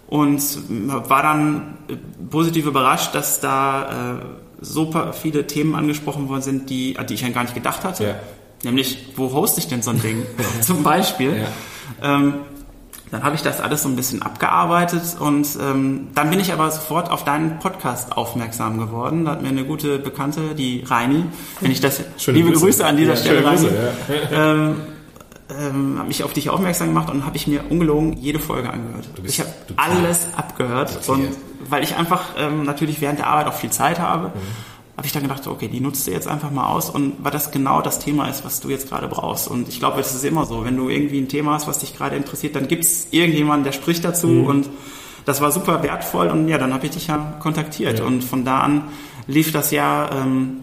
[0.07, 1.97] Und war dann äh,
[2.29, 4.25] positiv überrascht, dass da äh,
[4.61, 8.03] super viele Themen angesprochen worden sind, die, an die ich ja gar nicht gedacht hatte.
[8.03, 8.15] Ja.
[8.63, 10.23] Nämlich, wo hoste ich denn so ein Ding?
[10.61, 11.47] Zum Beispiel.
[12.01, 12.35] Ähm,
[13.15, 16.69] dann habe ich das alles so ein bisschen abgearbeitet und ähm, dann bin ich aber
[16.69, 19.23] sofort auf deinen Podcast aufmerksam geworden.
[19.23, 21.23] Da hat mir eine gute Bekannte, die Reini,
[21.61, 22.65] wenn ich das, Schöne liebe Grüße.
[22.65, 23.93] Grüße, an dieser Ja, Stelle, Reini, Grüße,
[24.31, 24.51] ja.
[24.53, 24.75] ähm,
[25.49, 29.07] ähm, habe mich auf dich aufmerksam gemacht und habe ich mir ungelogen jede Folge angehört.
[29.21, 31.29] bist- ich habe alles abgehört und
[31.69, 34.31] weil ich einfach ähm, natürlich während der Arbeit auch viel Zeit habe, Mhm.
[34.97, 37.51] Habe ich dann gedacht, okay, die nutzt du jetzt einfach mal aus und weil das
[37.51, 39.47] genau das Thema ist, was du jetzt gerade brauchst.
[39.49, 41.97] Und ich glaube, es ist immer so, wenn du irgendwie ein Thema hast, was dich
[41.97, 44.45] gerade interessiert, dann gibt es irgendjemanden, der spricht dazu Mhm.
[44.45, 44.69] und
[45.25, 48.05] das war super wertvoll und ja, dann habe ich dich ja kontaktiert Ja.
[48.05, 48.83] und von da an
[49.27, 50.57] lief das ja ähm,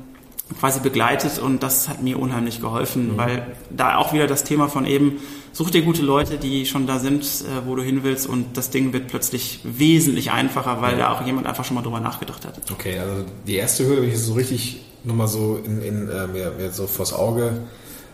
[0.61, 4.87] quasi begleitet und das hat mir unheimlich geholfen, weil da auch wieder das Thema von
[4.87, 5.15] eben,
[5.53, 8.71] such dir gute Leute, die schon da sind, äh, wo du hin willst und das
[8.71, 12.59] Ding wird plötzlich wesentlich einfacher, weil da auch jemand einfach schon mal drüber nachgedacht hat.
[12.71, 16.27] Okay, also die erste Hürde, wenn ich es so richtig nochmal so in, in, äh,
[16.27, 17.63] mir, mir so vors Auge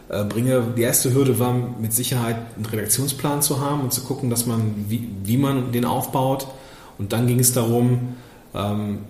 [0.09, 0.73] äh, bringe.
[0.77, 4.87] Die erste Hürde war mit Sicherheit einen Redaktionsplan zu haben und zu gucken, dass man,
[4.89, 6.49] wie, wie man den aufbaut.
[6.99, 8.17] Und dann ging es darum,
[8.55, 9.01] ähm,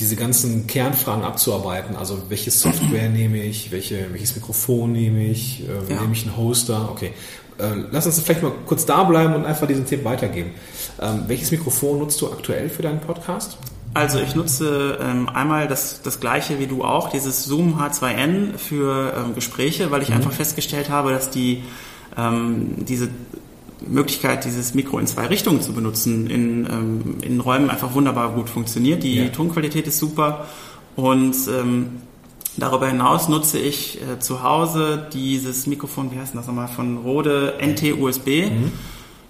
[0.00, 1.94] diese ganzen Kernfragen abzuarbeiten.
[1.96, 6.00] Also welche Software nehme ich, welche, welches Mikrofon nehme ich, äh, Ja.
[6.00, 7.12] nehme ich einen Hoster, okay.
[7.58, 10.52] Äh, lass uns vielleicht mal kurz da bleiben und einfach diesen Tipp weitergeben.
[11.00, 13.58] Ähm, welches Mikrofon nutzt du aktuell für deinen Podcast?
[13.92, 19.12] Also ich nutze ähm, einmal das, das gleiche wie du auch, dieses Zoom H2N für
[19.16, 21.62] ähm, Gespräche, weil ich einfach festgestellt habe, dass die
[22.16, 23.08] ähm, diese
[23.86, 28.50] Möglichkeit, dieses Mikro in zwei Richtungen zu benutzen, in, ähm, in Räumen einfach wunderbar gut
[28.50, 29.02] funktioniert.
[29.02, 29.28] Die Ja.
[29.28, 30.46] Tonqualität ist super
[30.96, 32.00] und ähm,
[32.56, 37.54] darüber hinaus nutze ich äh, zu Hause dieses Mikrofon, wie heißt das nochmal, von Rode
[37.60, 38.28] NT-USB.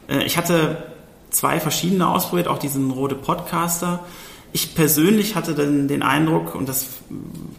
[0.09, 0.85] Äh, ich hatte
[1.31, 4.01] zwei verschiedene ausprobiert, auch diesen Rode Podcaster.
[4.53, 6.87] Ich persönlich hatte dann den Eindruck, und das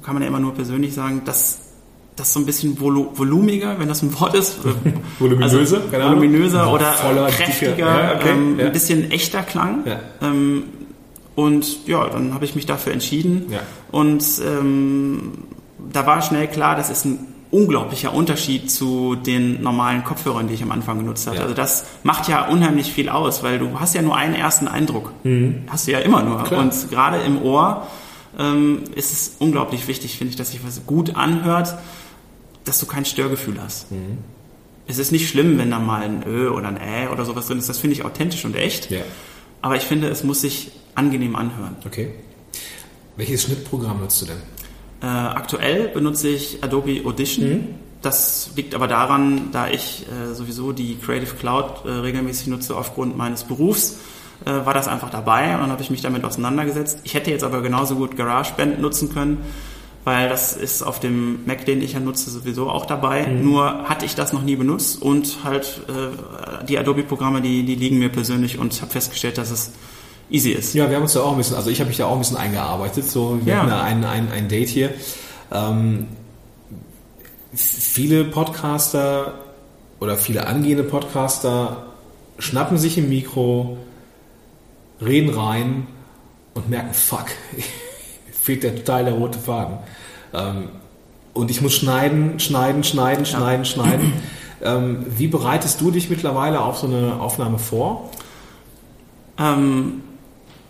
[0.03, 1.70] kann man ja immer nur persönlich sagen, dass
[2.15, 4.59] das so ein bisschen volu volumiger, wenn das ein Wort ist.
[4.65, 5.77] äh, Voluminöser?
[5.81, 6.19] Also, Ahnung.
[6.19, 7.77] voluminöser Ja, oder voller, kräftiger.
[7.77, 8.65] Ja, okay, ähm, ja.
[8.65, 9.85] ein bisschen echter klang.
[9.85, 9.99] Ja.
[10.21, 10.63] Ähm,
[11.35, 13.45] und ja, dann habe ich mich dafür entschieden.
[13.91, 15.31] Und ähm,
[15.91, 17.19] da war schnell klar, das ist ein
[17.51, 21.37] unglaublicher Unterschied zu den normalen Kopfhörern, die ich am Anfang genutzt hatte.
[21.37, 21.43] Ja.
[21.43, 25.11] Also das macht ja unheimlich viel aus, weil du hast ja nur einen ersten Eindruck.
[25.67, 26.39] Hast du ja immer nur.
[26.39, 26.43] Mhm.
[26.43, 26.61] Klar.
[26.61, 27.87] Und gerade im Ohr
[28.39, 31.75] ähm, ist es unglaublich wichtig, finde ich, dass sich was gut anhört,
[32.63, 33.91] dass du kein Störgefühl hast.
[33.91, 34.19] Mhm.
[34.87, 37.59] Es ist nicht schlimm, wenn da mal ein Ö oder ein Ä oder sowas drin
[37.59, 37.69] ist.
[37.69, 38.91] Das finde ich authentisch und echt.
[38.91, 39.01] Ja.
[39.61, 41.75] Aber ich finde, es muss sich angenehm anhören.
[41.85, 42.13] Okay.
[43.15, 44.37] Welches Schnittprogramm nutzt du denn?
[45.01, 47.49] Äh, aktuell benutze ich Adobe Audition.
[47.49, 47.67] Mhm.
[48.01, 53.15] Das liegt aber daran, da ich äh, sowieso die Creative Cloud äh, regelmäßig nutze aufgrund
[53.15, 53.97] meines Berufs,
[54.45, 56.99] äh, war das einfach dabei und dann habe ich mich damit auseinandergesetzt.
[57.03, 59.43] Ich hätte jetzt aber genauso gut GarageBand nutzen können,
[60.03, 63.27] weil das ist auf dem Mac, den ich ja nutze, sowieso auch dabei.
[63.27, 63.43] Mhm.
[63.43, 67.99] Nur hatte ich das noch nie benutzt und halt äh, die Adobe-Programme, die, die liegen
[67.99, 69.71] mir persönlich und habe festgestellt, dass es
[70.29, 70.73] easy ist.
[70.73, 72.19] Ja, wir haben uns ja auch ein bisschen, also ich habe mich da auch ein
[72.19, 73.09] bisschen eingearbeitet.
[73.09, 73.59] So, wir Ja.
[73.59, 74.93] hatten da ein, ein, ein Date hier.
[75.51, 76.07] Ähm,
[77.53, 79.33] viele Podcaster
[79.99, 81.85] oder viele angehende Podcaster
[82.39, 83.77] schnappen sich im Mikro,
[85.01, 85.85] reden rein
[86.53, 87.25] und merken, fuck,
[88.41, 89.77] fehlt der total der rote Faden.
[90.33, 90.69] Ähm,
[91.33, 94.13] und ich muss schneiden, schneiden, schneiden, schneiden, schneiden.
[94.63, 98.11] Ähm, wie bereitest du dich mittlerweile auf so eine Aufnahme vor?
[99.39, 100.03] Ähm,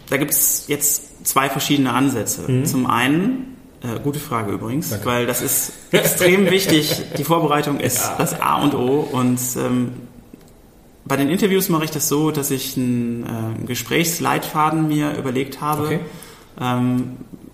[0.09, 2.63] da gibt es jetzt zwei verschiedene Ansätze.
[2.63, 5.05] Zum einen, äh, gute Frage übrigens, Danke.
[5.07, 7.01] weil das ist extrem wichtig.
[7.17, 9.01] Die Vorbereitung ist das A und O.
[9.11, 9.91] Und ähm,
[11.03, 15.83] bei den Interviews mache ich das so, dass ich einen, äh, Gesprächsleitfaden mir überlegt habe.
[15.83, 15.99] Okay.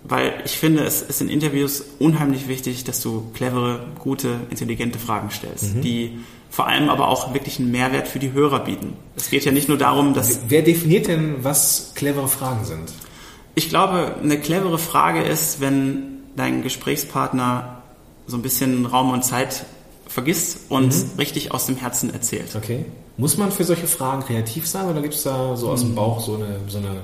[0.08, 5.30] Weil ich finde, es ist in Interviews unheimlich wichtig, dass du clevere, gute, intelligente Fragen
[5.30, 5.82] stellst, Mhm.
[5.82, 6.18] die
[6.50, 8.94] vor allem aber auch wirklich einen Mehrwert für die Hörer bieten.
[9.16, 12.90] Es geht ja nicht nur darum, dass Wer definiert denn, was clevere Fragen sind?
[13.54, 17.82] Ich glaube, eine clevere Frage ist, wenn dein Gesprächspartner
[18.26, 19.66] so ein bisschen Raum und Zeit
[20.06, 22.54] vergisst und richtig aus dem Herzen erzählt.
[22.56, 22.84] Okay.
[23.18, 26.20] Muss man für solche Fragen kreativ sein oder gibt es da so aus dem Bauch
[26.24, 27.00] so eine, so eine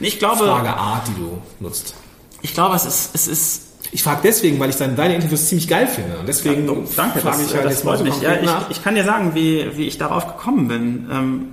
[0.00, 1.94] Ich glaube, Frageart, die du nutzt?
[2.42, 5.68] Ich glaube, es ist, es ist Ich frage deswegen, weil ich dann deine Interviews ziemlich
[5.68, 6.18] geil finde.
[6.18, 8.22] Und deswegen Ja, danke, frage das, ich halt das jetzt mal freut so mich.
[8.22, 8.70] Ja, konkret nach.
[8.70, 11.08] ich, ich kann dir sagen, wie, wie ich darauf gekommen bin.
[11.10, 11.48] Ähm,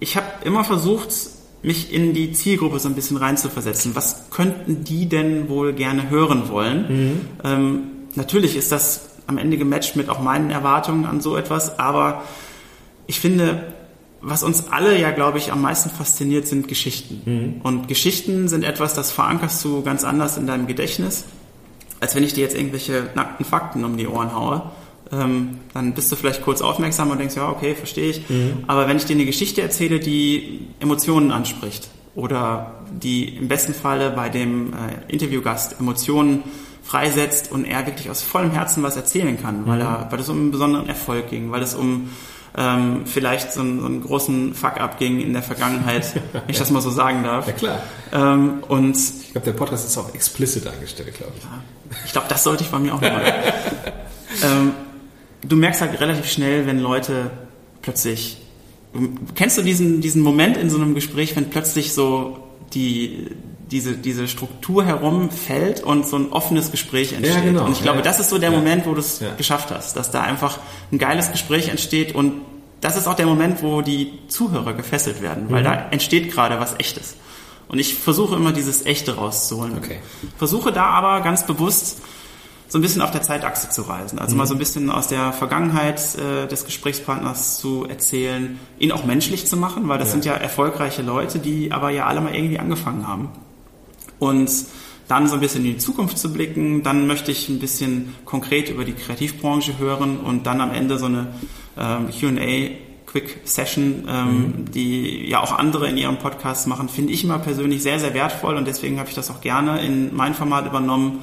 [0.00, 1.12] ich habe immer versucht,
[1.62, 3.94] mich in die Zielgruppe so ein bisschen reinzuversetzen.
[3.94, 6.86] Was könnten die denn wohl gerne hören wollen?
[6.88, 7.20] Mhm.
[7.42, 7.82] Ähm,
[8.14, 12.22] natürlich ist das am Ende gematcht mit auch meinen Erwartungen an so etwas, aber
[13.06, 13.62] ich finde,
[14.24, 17.22] was uns alle ja, glaube ich, am meisten fasziniert, sind Geschichten.
[17.24, 17.60] Mhm.
[17.62, 21.24] Und Geschichten sind etwas, das verankerst du ganz anders in deinem Gedächtnis
[22.04, 24.62] als wenn ich dir jetzt irgendwelche nackten Fakten um die Ohren haue.
[25.10, 28.22] Ähm, dann bist du vielleicht kurz aufmerksam und denkst, ja, okay, verstehe ich.
[28.66, 34.10] Aber wenn ich dir eine Geschichte erzähle, die Emotionen anspricht oder die im besten Falle
[34.10, 36.42] bei dem äh, Interviewgast Emotionen
[36.82, 40.38] freisetzt und er wirklich aus vollem Herzen was erzählen kann, weil, er, weil es um
[40.38, 42.10] einen besonderen Erfolg ging, weil es um
[42.56, 46.70] ähm, vielleicht so einen, so einen großen Fuck-up ging in der Vergangenheit, wenn ich das
[46.70, 47.46] mal so sagen darf.
[47.46, 47.82] Ja klar.
[48.12, 52.04] Ähm, und Ich glaube, der Podcast ist auch explicit eingestellt, glaube ich.
[52.04, 53.22] ich glaube, das sollte ich bei mir auch machen.
[54.44, 54.72] ähm,
[55.42, 57.30] du merkst halt relativ schnell, wenn Leute
[57.82, 58.38] plötzlich.
[59.34, 62.38] Kennst du diesen, diesen Moment in so einem Gespräch, wenn plötzlich so
[62.72, 63.30] die,
[63.74, 67.42] diese, diese Struktur herumfällt und so ein offenes Gespräch entsteht?
[67.44, 67.64] genau.
[67.66, 68.04] Und ich glaube, Ja.
[68.04, 68.56] das ist so der Ja.
[68.56, 69.34] Moment, wo du es Ja.
[69.36, 70.58] geschafft hast, dass da einfach
[70.92, 72.40] ein geiles Gespräch entsteht und
[72.80, 75.64] das ist auch der Moment, wo die Zuhörer gefesselt werden, weil Mhm.
[75.64, 77.16] da entsteht gerade was Echtes.
[77.66, 79.76] Und ich versuche immer dieses Echte rauszuholen.
[79.78, 79.98] Okay.
[80.38, 82.00] Versuche da aber ganz bewusst
[82.68, 84.18] so ein bisschen auf der Zeitachse zu reisen.
[84.18, 89.04] Also mal so ein bisschen aus der Vergangenheit äh, des Gesprächspartners zu erzählen, ihn auch
[89.04, 90.12] menschlich zu machen, weil das Ja.
[90.12, 93.28] sind ja erfolgreiche Leute, die aber ja alle mal irgendwie angefangen haben.
[94.24, 94.50] Und
[95.08, 98.70] dann so ein bisschen in die Zukunft zu blicken, dann möchte ich ein bisschen konkret
[98.70, 101.28] über die Kreativbranche hören und dann am Ende so eine
[101.78, 102.70] ähm, Q&A
[103.06, 107.82] Quick Session, ähm, die ja auch andere in ihrem Podcast machen, finde ich immer persönlich
[107.82, 111.22] sehr, sehr wertvoll und deswegen habe ich das auch gerne in mein Format übernommen,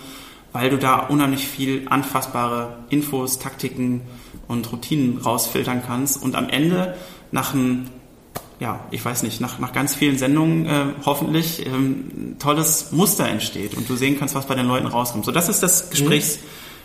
[0.54, 4.02] weil du da unheimlich viel anfassbare Infos, Taktiken
[4.48, 6.22] und Routinen rausfiltern kannst.
[6.22, 6.96] Und am Ende
[7.32, 7.88] nach einem
[8.62, 13.28] ja, ich weiß nicht, nach, nach ganz vielen Sendungen äh, hoffentlich ähm, ein tolles Muster
[13.28, 15.26] entsteht und du sehen kannst, was bei den Leuten rauskommt.
[15.26, 16.38] So, das ist das Gesprächs,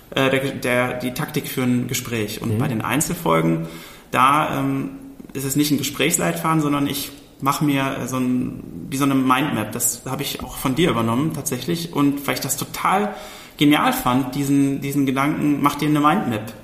[0.08, 2.40] äh, der, der, die Taktik für ein Gespräch.
[2.40, 3.66] Und bei den Einzelfolgen,
[4.10, 4.92] da ähm,
[5.34, 7.10] ist es nicht ein Gesprächsleitfaden, sondern ich
[7.42, 9.72] mache mir so ein, wie so eine Mindmap.
[9.72, 11.92] Das habe ich auch von dir übernommen tatsächlich.
[11.92, 13.14] Und weil ich das total
[13.58, 16.54] genial fand, diesen, diesen Gedanken, mach dir eine Mindmap.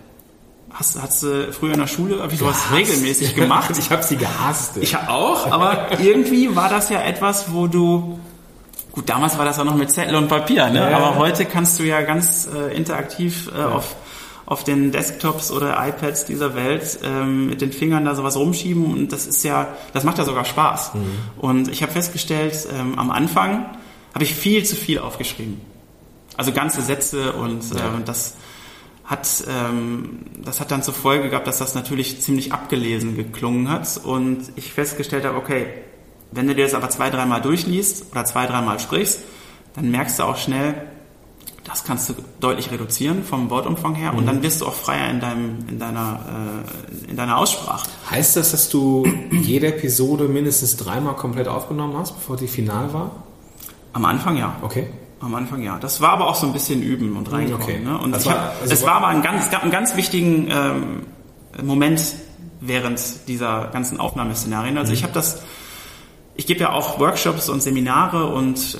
[0.74, 2.74] Hast, hast du früher in der Schule irgendwie sowas Gehasst.
[2.74, 3.74] regelmäßig gemacht?
[3.78, 4.76] ich habe sie gehasst.
[4.78, 8.18] Ich auch, aber irgendwie war das ja etwas, wo du
[8.92, 10.80] gut, damals war das auch noch mit Zettel und Papier, ne?
[10.80, 10.96] Ja, ja.
[10.96, 13.96] aber heute kannst du ja ganz äh, interaktiv äh, auf
[14.44, 19.12] auf den Desktops oder iPads dieser Welt ähm, mit den Fingern da sowas rumschieben und
[19.12, 20.92] das ist ja, das macht ja sogar Spaß.
[21.38, 23.66] Und ich habe festgestellt, ähm, am Anfang
[24.12, 25.60] habe ich viel zu viel aufgeschrieben.
[26.36, 28.34] Also ganze Sätze und äh, und das
[29.12, 34.00] hat ähm, das hat dann zur Folge gehabt, dass das natürlich ziemlich abgelesen geklungen hat
[34.02, 35.66] und ich festgestellt habe, okay,
[36.32, 39.20] wenn du dir das aber zwei, dreimal durchliest oder zwei, dreimal sprichst,
[39.74, 40.74] dann merkst du auch schnell,
[41.64, 45.20] das kannst du deutlich reduzieren vom Wortumfang her und dann wirst du auch freier in
[45.20, 46.64] deinem in deiner
[47.06, 47.88] äh, in deiner Aussprache.
[48.10, 53.22] Heißt das, dass du jede Episode mindestens dreimal komplett aufgenommen hast, bevor die final war?
[53.92, 54.56] Am Anfang ja.
[54.62, 54.88] Okay.
[55.22, 55.78] Am Anfang ja.
[55.78, 57.62] Das war aber auch so ein bisschen üben und reinkommen.
[57.62, 57.78] okay.
[57.78, 57.96] Ne?
[57.96, 61.02] Und Das ich war- hab, also es war- aber ein ganz, einen ganz wichtigen ähm,
[61.64, 62.02] Moment
[62.60, 64.78] während dieser ganzen Aufnahmeszenarien.
[64.78, 65.42] Also ich habe das,
[66.34, 68.78] ich gebe ja auch Workshops und Seminare und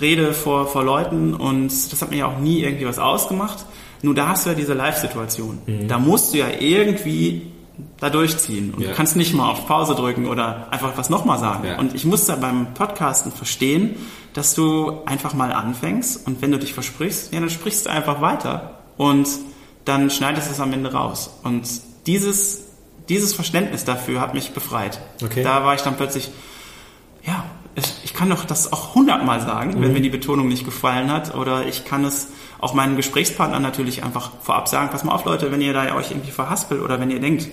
[0.00, 3.64] rede vor, vor Leuten und das hat mir ja auch nie irgendwie was ausgemacht.
[4.02, 5.58] Nur da hast du ja diese Live-Situation.
[5.88, 7.52] Da musst du ja irgendwie
[7.98, 8.72] da durchziehen.
[8.74, 8.90] Und Ja.
[8.90, 11.66] du kannst nicht mal auf Pause drücken oder einfach was nochmal sagen.
[11.66, 11.78] Ja.
[11.78, 13.96] Und ich musste beim Podcasten verstehen,
[14.34, 18.20] dass du einfach mal anfängst und wenn du dich versprichst, ja, dann sprichst du einfach
[18.20, 19.28] weiter und
[19.84, 21.30] dann schneidest du es am Ende raus.
[21.42, 21.62] Und
[22.06, 22.62] dieses,
[23.08, 25.00] dieses Verständnis dafür hat mich befreit.
[25.24, 25.42] Okay.
[25.42, 26.30] Da war ich dann plötzlich,
[27.26, 27.44] ja,
[27.76, 29.82] ich, ich kann doch das auch hundertmal sagen, Mhm.
[29.82, 31.34] wenn mir die Betonung nicht gefallen hat.
[31.34, 32.28] Oder ich kann es
[32.60, 36.10] auch meinen Gesprächspartnern natürlich einfach vorab sagen, pass mal auf Leute, wenn ihr da euch
[36.10, 37.48] irgendwie verhaspelt oder wenn ihr denkt,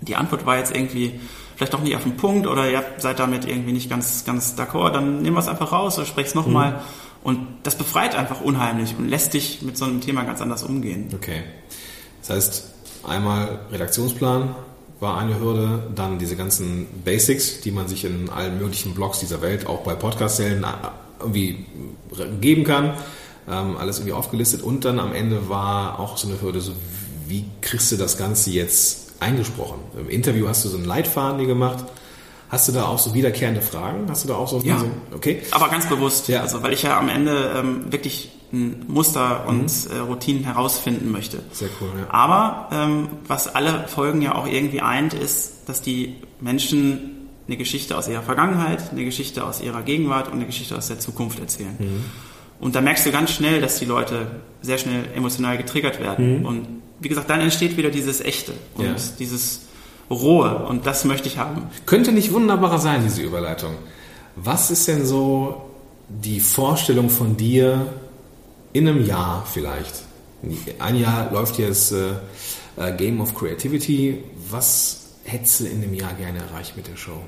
[0.00, 1.20] die Antwort war jetzt irgendwie
[1.56, 4.92] vielleicht doch nicht auf den Punkt oder ihr seid damit irgendwie nicht ganz, ganz d'accord,
[4.92, 6.72] dann nehmen wir es einfach raus oder sprech's nochmal.
[6.72, 6.76] Mhm.
[7.22, 11.08] Und das befreit einfach unheimlich und lässt dich mit so einem Thema ganz anders umgehen.
[11.14, 11.42] Okay.
[12.22, 12.64] Das heißt,
[13.06, 14.54] einmal Redaktionsplan
[15.00, 19.42] war eine Hürde, dann diese ganzen Basics, die man sich in allen möglichen Blogs dieser
[19.42, 20.66] Welt, auch bei Podcast-Zellen, äh,
[21.20, 21.66] irgendwie
[22.40, 22.94] geben kann.
[23.48, 24.62] Ähm, alles irgendwie aufgelistet.
[24.62, 26.72] Und dann am Ende war auch so eine Hürde, so
[27.26, 29.78] wie kriegst du das Ganze jetzt eingesprochen?
[29.98, 31.84] Im Interview hast du so einen Leitfaden gemacht.
[32.48, 34.06] Hast du da auch so wiederkehrende Fragen?
[34.08, 34.82] Hast du da auch so, Ja.
[35.14, 35.40] okay?
[35.52, 36.40] Aber ganz bewusst, Ja.
[36.42, 41.38] also weil ich ja am Ende ähm, wirklich ein Muster und äh, Routinen herausfinden möchte.
[41.52, 42.12] Sehr cool, ja.
[42.12, 47.96] Aber ähm, was alle Folgen ja auch irgendwie eint, ist, dass die Menschen eine Geschichte
[47.96, 51.76] aus ihrer Vergangenheit, eine Geschichte aus ihrer Gegenwart und eine Geschichte aus der Zukunft erzählen.
[51.78, 52.04] Mhm.
[52.58, 54.26] Und da merkst du ganz schnell, dass die Leute
[54.60, 56.44] sehr schnell emotional getriggert werden.
[56.44, 56.66] Und
[57.00, 58.84] wie gesagt, dann entsteht wieder dieses Echte und.
[58.84, 58.94] Ja.
[59.18, 59.62] dieses
[60.10, 60.56] Rohe.
[60.66, 61.68] Und das möchte ich haben.
[61.86, 63.74] Könnte nicht wunderbarer sein, diese Überleitung.
[64.36, 65.70] Was ist denn so
[66.08, 67.86] die Vorstellung von dir
[68.72, 70.02] in einem Jahr vielleicht?
[70.78, 72.12] Ein Jahr läuft jetzt äh,
[72.76, 74.24] äh, Game of Creativity.
[74.50, 77.22] Was hättest du in einem Jahr gerne erreicht mit der Show?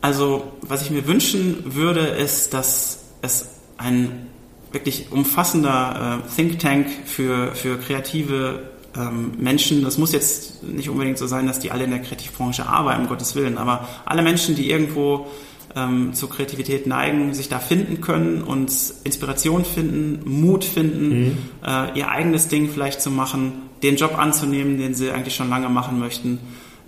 [0.00, 4.28] Also, was ich mir wünschen würde, ist, dass es ein
[4.72, 11.26] wirklich umfassender äh, Think Tank für, für kreative Menschen, das muss jetzt nicht unbedingt so
[11.26, 14.70] sein, dass die alle in der Kreativbranche arbeiten, um Gottes Willen, aber alle Menschen, die
[14.70, 15.26] irgendwo
[15.74, 22.08] ähm, zur Kreativität neigen, sich da finden können und Inspiration finden, Mut finden, äh, ihr
[22.08, 26.38] eigenes Ding vielleicht zu machen, den Job anzunehmen, den sie eigentlich schon lange machen möchten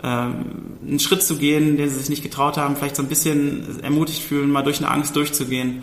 [0.02, 0.44] ähm,
[0.86, 4.22] einen Schritt zu gehen, den sie sich nicht getraut haben, vielleicht so ein bisschen ermutigt
[4.22, 5.82] fühlen, mal durch eine Angst durchzugehen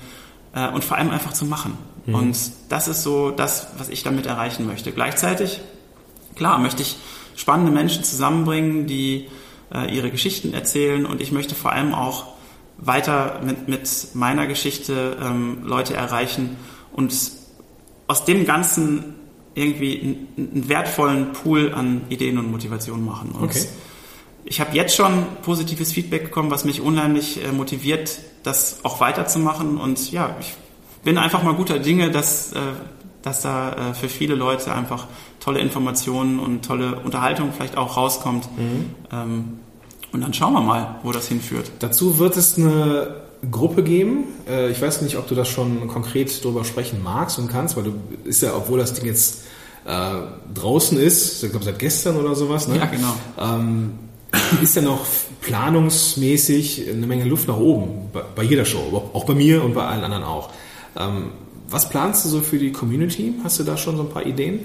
[0.53, 1.77] äh, und vor allem einfach zu machen.
[2.05, 4.91] Und das ist so das, was ich damit erreichen möchte.
[4.91, 5.61] Gleichzeitig,
[6.35, 6.97] klar, möchte ich
[7.35, 9.27] spannende Menschen zusammenbringen, die
[9.73, 12.33] äh, ihre Geschichten erzählen und ich möchte vor allem auch
[12.77, 16.57] weiter mit, mit meiner Geschichte ähm, Leute erreichen
[16.91, 17.13] und
[18.07, 19.15] aus dem Ganzen
[19.55, 19.99] irgendwie
[20.35, 23.31] einen, einen wertvollen Pool an Ideen und Motivationen machen.
[23.31, 23.65] Und Okay.
[24.45, 29.77] ich habe jetzt schon positives Feedback bekommen, was mich unheimlich äh, motiviert, das auch weiterzumachen.
[29.77, 30.55] Und ja, ich
[31.03, 32.59] bin einfach mal guter Dinge, dass, äh,
[33.23, 35.07] dass da äh, für viele Leute einfach
[35.39, 38.47] tolle Informationen und tolle Unterhaltung vielleicht auch rauskommt.
[39.11, 39.59] Ähm,
[40.11, 41.71] und dann schauen wir mal, wo das hinführt.
[41.79, 43.15] Dazu wird es eine
[43.49, 44.25] Gruppe geben.
[44.47, 47.85] Äh, Ich weiß nicht, ob du das schon konkret drüber sprechen magst und kannst, weil
[47.85, 47.93] du
[48.25, 49.45] ist ja, obwohl das Ding jetzt
[49.85, 50.11] äh,
[50.53, 52.77] draußen ist, ich glaube seit gestern oder sowas, ne?
[52.77, 53.13] Ja, genau.
[53.39, 53.93] ähm,
[54.61, 55.05] ist ja noch
[55.41, 59.85] planungsmäßig eine Menge Luft nach oben bei, bei jeder Show, auch bei mir und bei
[59.85, 60.49] allen anderen auch.
[60.97, 61.31] Ähm,
[61.73, 63.33] was planst du so für die Community?
[63.43, 64.61] Hast du da schon so ein paar Ideen?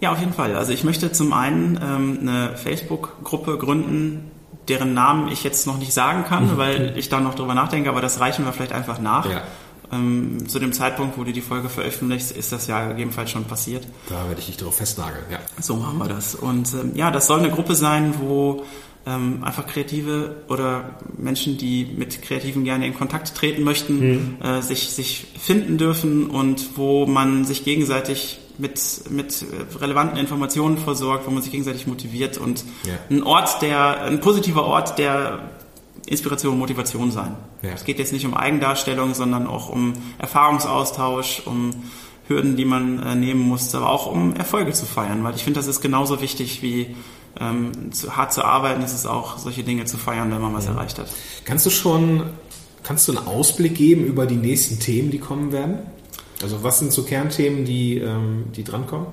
[0.00, 0.56] Ja, auf jeden Fall.
[0.56, 4.30] Also ich möchte zum einen ähm, eine Facebook-Gruppe gründen,
[4.68, 8.00] deren Namen ich jetzt noch nicht sagen kann, weil ich da noch drüber nachdenke, aber
[8.00, 9.28] das reichen wir vielleicht einfach nach.
[9.28, 9.42] Ja.
[9.90, 13.86] Ähm, zu dem Zeitpunkt, wo du die Folge veröffentlichst, ist das ja gegebenenfalls schon passiert.
[14.08, 15.38] Da werde ich dich drauf festnageln, ja.
[15.60, 16.34] So machen wir das.
[16.34, 18.64] Und ähm, ja, das soll eine Gruppe sein, wo
[19.08, 24.90] ähm, einfach Kreative oder Menschen, die mit Kreativen gerne in Kontakt treten möchten, äh, sich,
[24.90, 29.44] sich finden dürfen und wo man sich gegenseitig mit, mit
[29.80, 32.94] relevanten Informationen versorgt, wo man sich gegenseitig motiviert und Ja.
[33.08, 35.50] ein Ort, der, ein positiver Ort, der
[36.06, 37.36] Inspiration und Motivation sein.
[37.62, 37.70] Ja.
[37.74, 41.70] Es geht jetzt nicht um Eigendarstellung, sondern auch um Erfahrungsaustausch, um
[42.26, 45.60] Hürden, die man äh, nehmen muss, aber auch um Erfolge zu feiern, weil ich finde,
[45.60, 46.94] das ist genauso wichtig wie
[47.40, 50.66] ähm, zu, hart zu arbeiten, ist es auch, solche Dinge zu feiern, wenn man was
[50.66, 51.08] erreicht hat.
[51.44, 52.24] Kannst du schon,
[52.82, 55.78] kannst du einen Ausblick geben über die nächsten Themen, die kommen werden?
[56.42, 59.08] Also was sind so Kernthemen, die, ähm, die drankommen?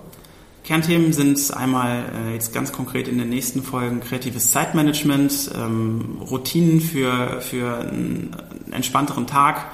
[0.63, 6.81] Kernthemen sind einmal äh, jetzt ganz konkret in den nächsten Folgen kreatives Zeitmanagement, ähm, Routinen
[6.81, 8.35] für, für einen
[8.71, 9.67] entspannteren Tag.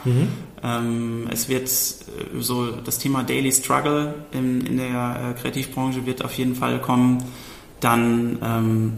[0.64, 6.26] Ähm, es wird äh, so das Thema Daily Struggle in, in der äh, Kreativbranche wird
[6.26, 7.24] auf jeden Fall kommen.
[7.82, 8.94] Dann ähm,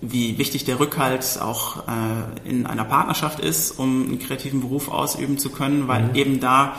[0.00, 5.38] wie wichtig der Rückhalt auch äh, in einer Partnerschaft ist, um einen kreativen Beruf ausüben
[5.38, 6.76] zu können, weil eben da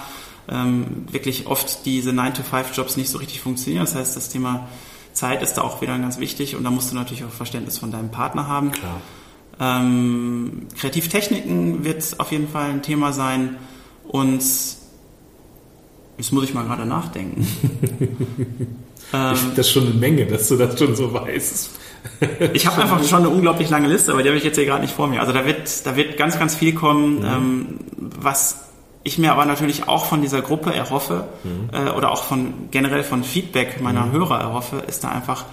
[0.48, 3.86] ähm, wirklich oft diese 9-to-5-Jobs nicht so richtig funktionieren.
[3.86, 4.67] Das heißt, das Thema
[5.13, 7.91] Zeit ist da auch wieder ganz wichtig und da musst du natürlich auch Verständnis von
[7.91, 8.71] deinem Partner haben.
[8.71, 9.02] Klar.
[9.60, 13.56] Ähm, Kreativtechniken wird auf jeden Fall ein Thema sein
[14.08, 14.43] und
[16.17, 17.48] jetzt muss ich mal gerade nachdenken.
[19.15, 21.69] ähm, Ich finde das schon eine Menge, dass du das schon so weißt.
[22.54, 24.82] ich habe einfach schon eine unglaublich lange Liste, aber die habe ich jetzt hier gerade
[24.82, 25.21] nicht vor mir.
[25.21, 28.65] Also da wird, da wird ganz, ganz viel kommen, ähm, was
[29.04, 31.28] ich mir aber natürlich auch von dieser Gruppe erhoffe
[31.71, 35.45] äh, oder auch von generell von Feedback meiner Hörer erhoffe, ist da einfach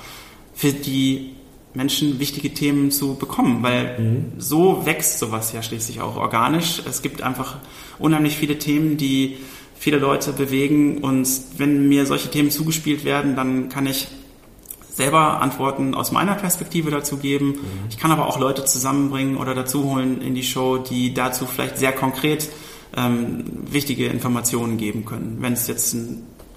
[0.54, 1.34] für die
[1.74, 6.82] Menschen wichtige Themen zu bekommen, weil so wächst sowas ja schließlich auch organisch.
[6.86, 7.56] Es gibt einfach
[7.98, 9.38] unheimlich viele Themen, die
[9.82, 14.06] viele Leute bewegen und wenn mir solche Themen zugespielt werden, dann kann ich
[14.94, 17.58] selber Antworten aus meiner Perspektive dazu geben.
[17.90, 21.78] Ich kann aber auch Leute zusammenbringen oder dazu holen in die Show, die dazu vielleicht
[21.78, 22.48] sehr konkret
[22.96, 23.42] ähm,
[23.72, 25.38] wichtige Informationen geben können.
[25.40, 25.96] Wenn es jetzt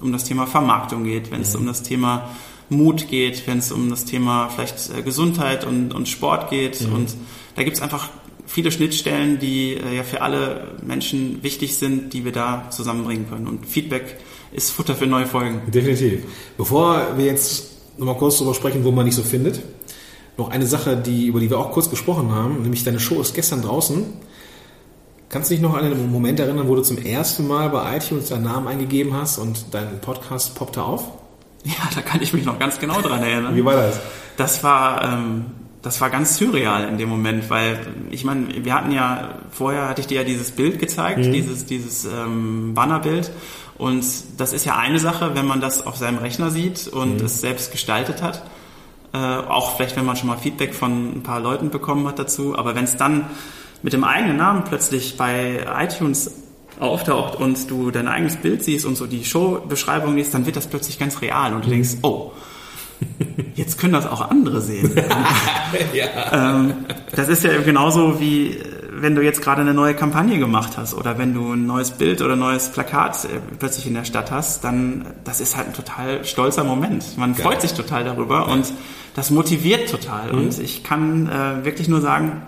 [0.02, 2.30] um das Thema Vermarktung geht, wenn es um das Thema
[2.70, 6.80] Mut geht, wenn es um das Thema vielleicht äh, Gesundheit und, und Sport geht.
[6.82, 7.16] Und
[7.56, 8.10] da gibt es einfach
[8.46, 13.48] viele Schnittstellen, die äh, ja für alle Menschen wichtig sind, die wir da zusammenbringen können.
[13.48, 14.18] Und Feedback
[14.52, 15.62] ist Futter für neue Folgen.
[15.72, 16.24] Definitiv.
[16.58, 19.62] Bevor wir jetzt nochmal kurz darüber sprechen, wo man dich so findet,
[20.38, 23.34] noch eine Sache, die, über die wir auch kurz gesprochen haben, nämlich deine Show ist
[23.34, 24.06] gestern draußen.
[25.30, 28.30] Kannst du dich noch an einen Moment erinnern, wo du zum ersten Mal bei iTunes
[28.30, 31.04] deinen Namen eingegeben hast und dein Podcast poppte auf?
[31.64, 33.56] Ja, da kann ich mich noch ganz genau dran erinnern.
[33.56, 34.00] Wie war das?
[34.38, 35.46] Das war, ähm,
[35.86, 37.78] das war ganz surreal in dem Moment, weil
[38.10, 42.06] ich meine, wir hatten ja vorher hatte ich dir ja dieses Bild gezeigt, dieses dieses
[42.06, 43.32] ähm, Bannerbild.
[43.78, 44.04] Und
[44.38, 47.72] das ist ja eine Sache, wenn man das auf seinem Rechner sieht und es selbst
[47.72, 48.42] gestaltet hat.
[49.14, 52.58] Äh, auch vielleicht, wenn man schon mal Feedback von ein paar Leuten bekommen hat dazu,
[52.58, 53.28] aber wenn es dann
[53.84, 56.32] mit dem eigenen Namen plötzlich bei iTunes
[56.80, 60.66] auftaucht und du dein eigenes Bild siehst und so die Showbeschreibung liest, dann wird das
[60.66, 62.32] plötzlich ganz real und du denkst, oh,
[63.56, 64.92] jetzt können das auch andere sehen.
[66.32, 66.74] ähm,
[67.16, 68.64] das ist ja genauso wie äh,
[68.98, 72.22] wenn du jetzt gerade eine neue Kampagne gemacht hast oder wenn du ein neues Bild
[72.22, 75.74] oder ein neues Plakat äh, plötzlich in der Stadt hast, dann das ist halt ein
[75.74, 77.18] total stolzer Moment.
[77.18, 78.72] Man freut sich total darüber und
[79.16, 80.32] das motiviert total.
[80.32, 82.44] Und ich kann äh, wirklich nur sagen,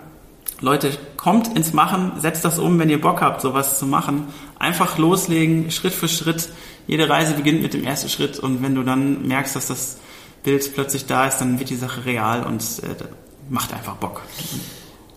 [0.60, 4.24] Leute, kommt ins Machen, setzt das um, wenn ihr Bock habt, sowas zu machen.
[4.58, 6.48] Einfach loslegen, Schritt für Schritt.
[6.86, 9.98] Jede Reise beginnt mit dem ersten Schritt und wenn du dann merkst, dass das
[10.48, 12.94] Bild plötzlich da ist, dann wird die Sache real und äh,
[13.50, 14.22] macht einfach Bock.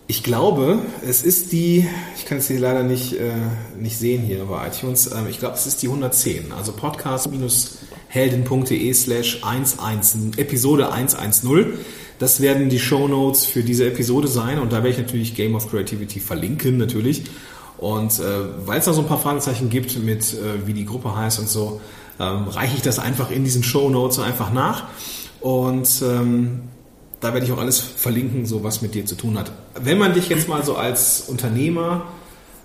[0.06, 3.32] Ich glaube, es ist die, ich kann es hier leider nicht, äh,
[3.78, 9.42] nicht sehen hier bei iTunes, ähm, ich glaube, es ist die 110, also podcast-helden.de slash
[9.42, 11.78] 110, Episode 110.
[12.18, 15.54] Das werden die Show Notes für diese Episode sein und da werde ich natürlich Game
[15.54, 17.22] of Creativity verlinken, natürlich.
[17.78, 21.16] Und äh, weil es da so ein paar Fragezeichen gibt mit, äh, wie die Gruppe
[21.16, 21.80] heißt und so,
[22.20, 24.84] ähm, reiche ich das einfach in diesen Show Notes einfach nach.
[25.42, 26.62] Und ähm,
[27.20, 29.52] da werde ich auch alles verlinken, so was mit dir zu tun hat.
[29.74, 32.06] Wenn man dich jetzt mal so als Unternehmer,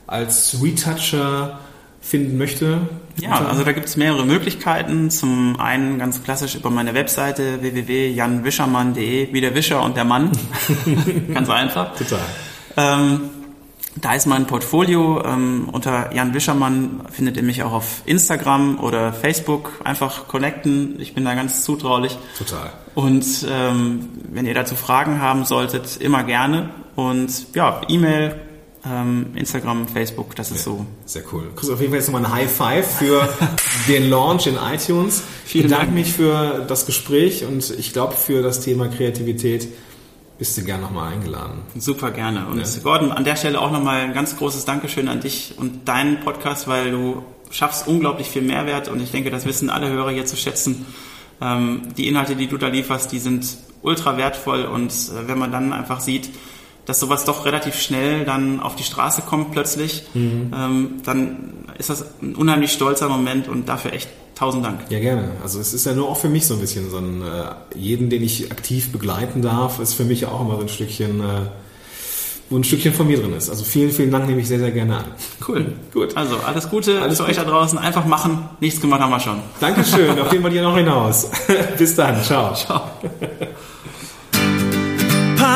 [0.07, 1.59] als Retoucher
[2.01, 2.81] finden möchte.
[3.19, 5.09] Ja, also da gibt es mehrere Möglichkeiten.
[5.09, 10.31] Zum einen ganz klassisch über meine Webseite www.janwischermann.de, wie der Wischer und der Mann.
[11.33, 11.95] ganz einfach.
[11.97, 12.19] Total.
[12.77, 13.21] Ähm,
[14.01, 15.23] da ist mein Portfolio.
[15.23, 19.71] Ähm, unter Jan Wischermann findet ihr mich auch auf Instagram oder Facebook.
[19.83, 20.99] Einfach connecten.
[20.99, 22.17] Ich bin da ganz zutraulich.
[22.37, 22.71] Total.
[22.95, 26.69] Und ähm, wenn ihr dazu Fragen haben solltet, immer gerne.
[26.95, 28.35] Und ja, E-Mail,
[28.85, 30.85] ähm, Instagram, Facebook, das ist so.
[31.05, 31.43] Sehr cool.
[31.43, 33.29] Du kriegst auf jeden Fall jetzt nochmal ein High Five für
[33.87, 35.23] den Launch in iTunes.
[35.45, 35.95] Vielen ich bedanke Dank.
[35.95, 39.67] mich für das Gespräch und ich glaube für das Thema Kreativität
[40.37, 41.59] bist du gern nochmal eingeladen.
[41.77, 42.45] Super gerne.
[42.47, 42.65] Und Ja.
[42.83, 46.67] Gordon, an der Stelle auch nochmal ein ganz großes Dankeschön an dich und deinen Podcast,
[46.67, 50.35] weil du schaffst unglaublich viel Mehrwert und ich denke, das wissen alle Hörer hier zu
[50.35, 50.85] schätzen.
[51.41, 55.51] Ähm, die Inhalte, die du da lieferst, die sind ultra wertvoll und äh, wenn man
[55.51, 56.29] dann einfach sieht,
[56.87, 62.05] dass sowas doch relativ schnell dann auf die Straße kommt plötzlich, ähm, dann ist das
[62.21, 64.79] ein unheimlich stolzer Moment und dafür echt tausend Dank.
[64.89, 65.31] Ja, gerne.
[65.43, 68.09] Also es ist ja nur auch für mich so ein bisschen so ein, äh, jeden,
[68.09, 71.23] den ich aktiv begleiten darf, ist für mich auch immer so ein Stückchen, äh,
[72.49, 73.49] wo ein Stückchen von mir drin ist.
[73.49, 75.05] Also vielen, vielen Dank, nehme ich sehr, sehr gerne an.
[75.45, 75.73] Cool.
[75.93, 76.15] Gut.
[76.15, 77.77] Also alles Gute Alles für euch da draußen.
[77.77, 78.47] Einfach machen.
[78.61, 79.39] Nichts gemacht haben wir schon.
[79.59, 81.29] Dankeschön, auf jeden Fall dir noch hinaus.
[81.77, 82.53] Bis dann, ciao.
[82.53, 82.89] Ciao.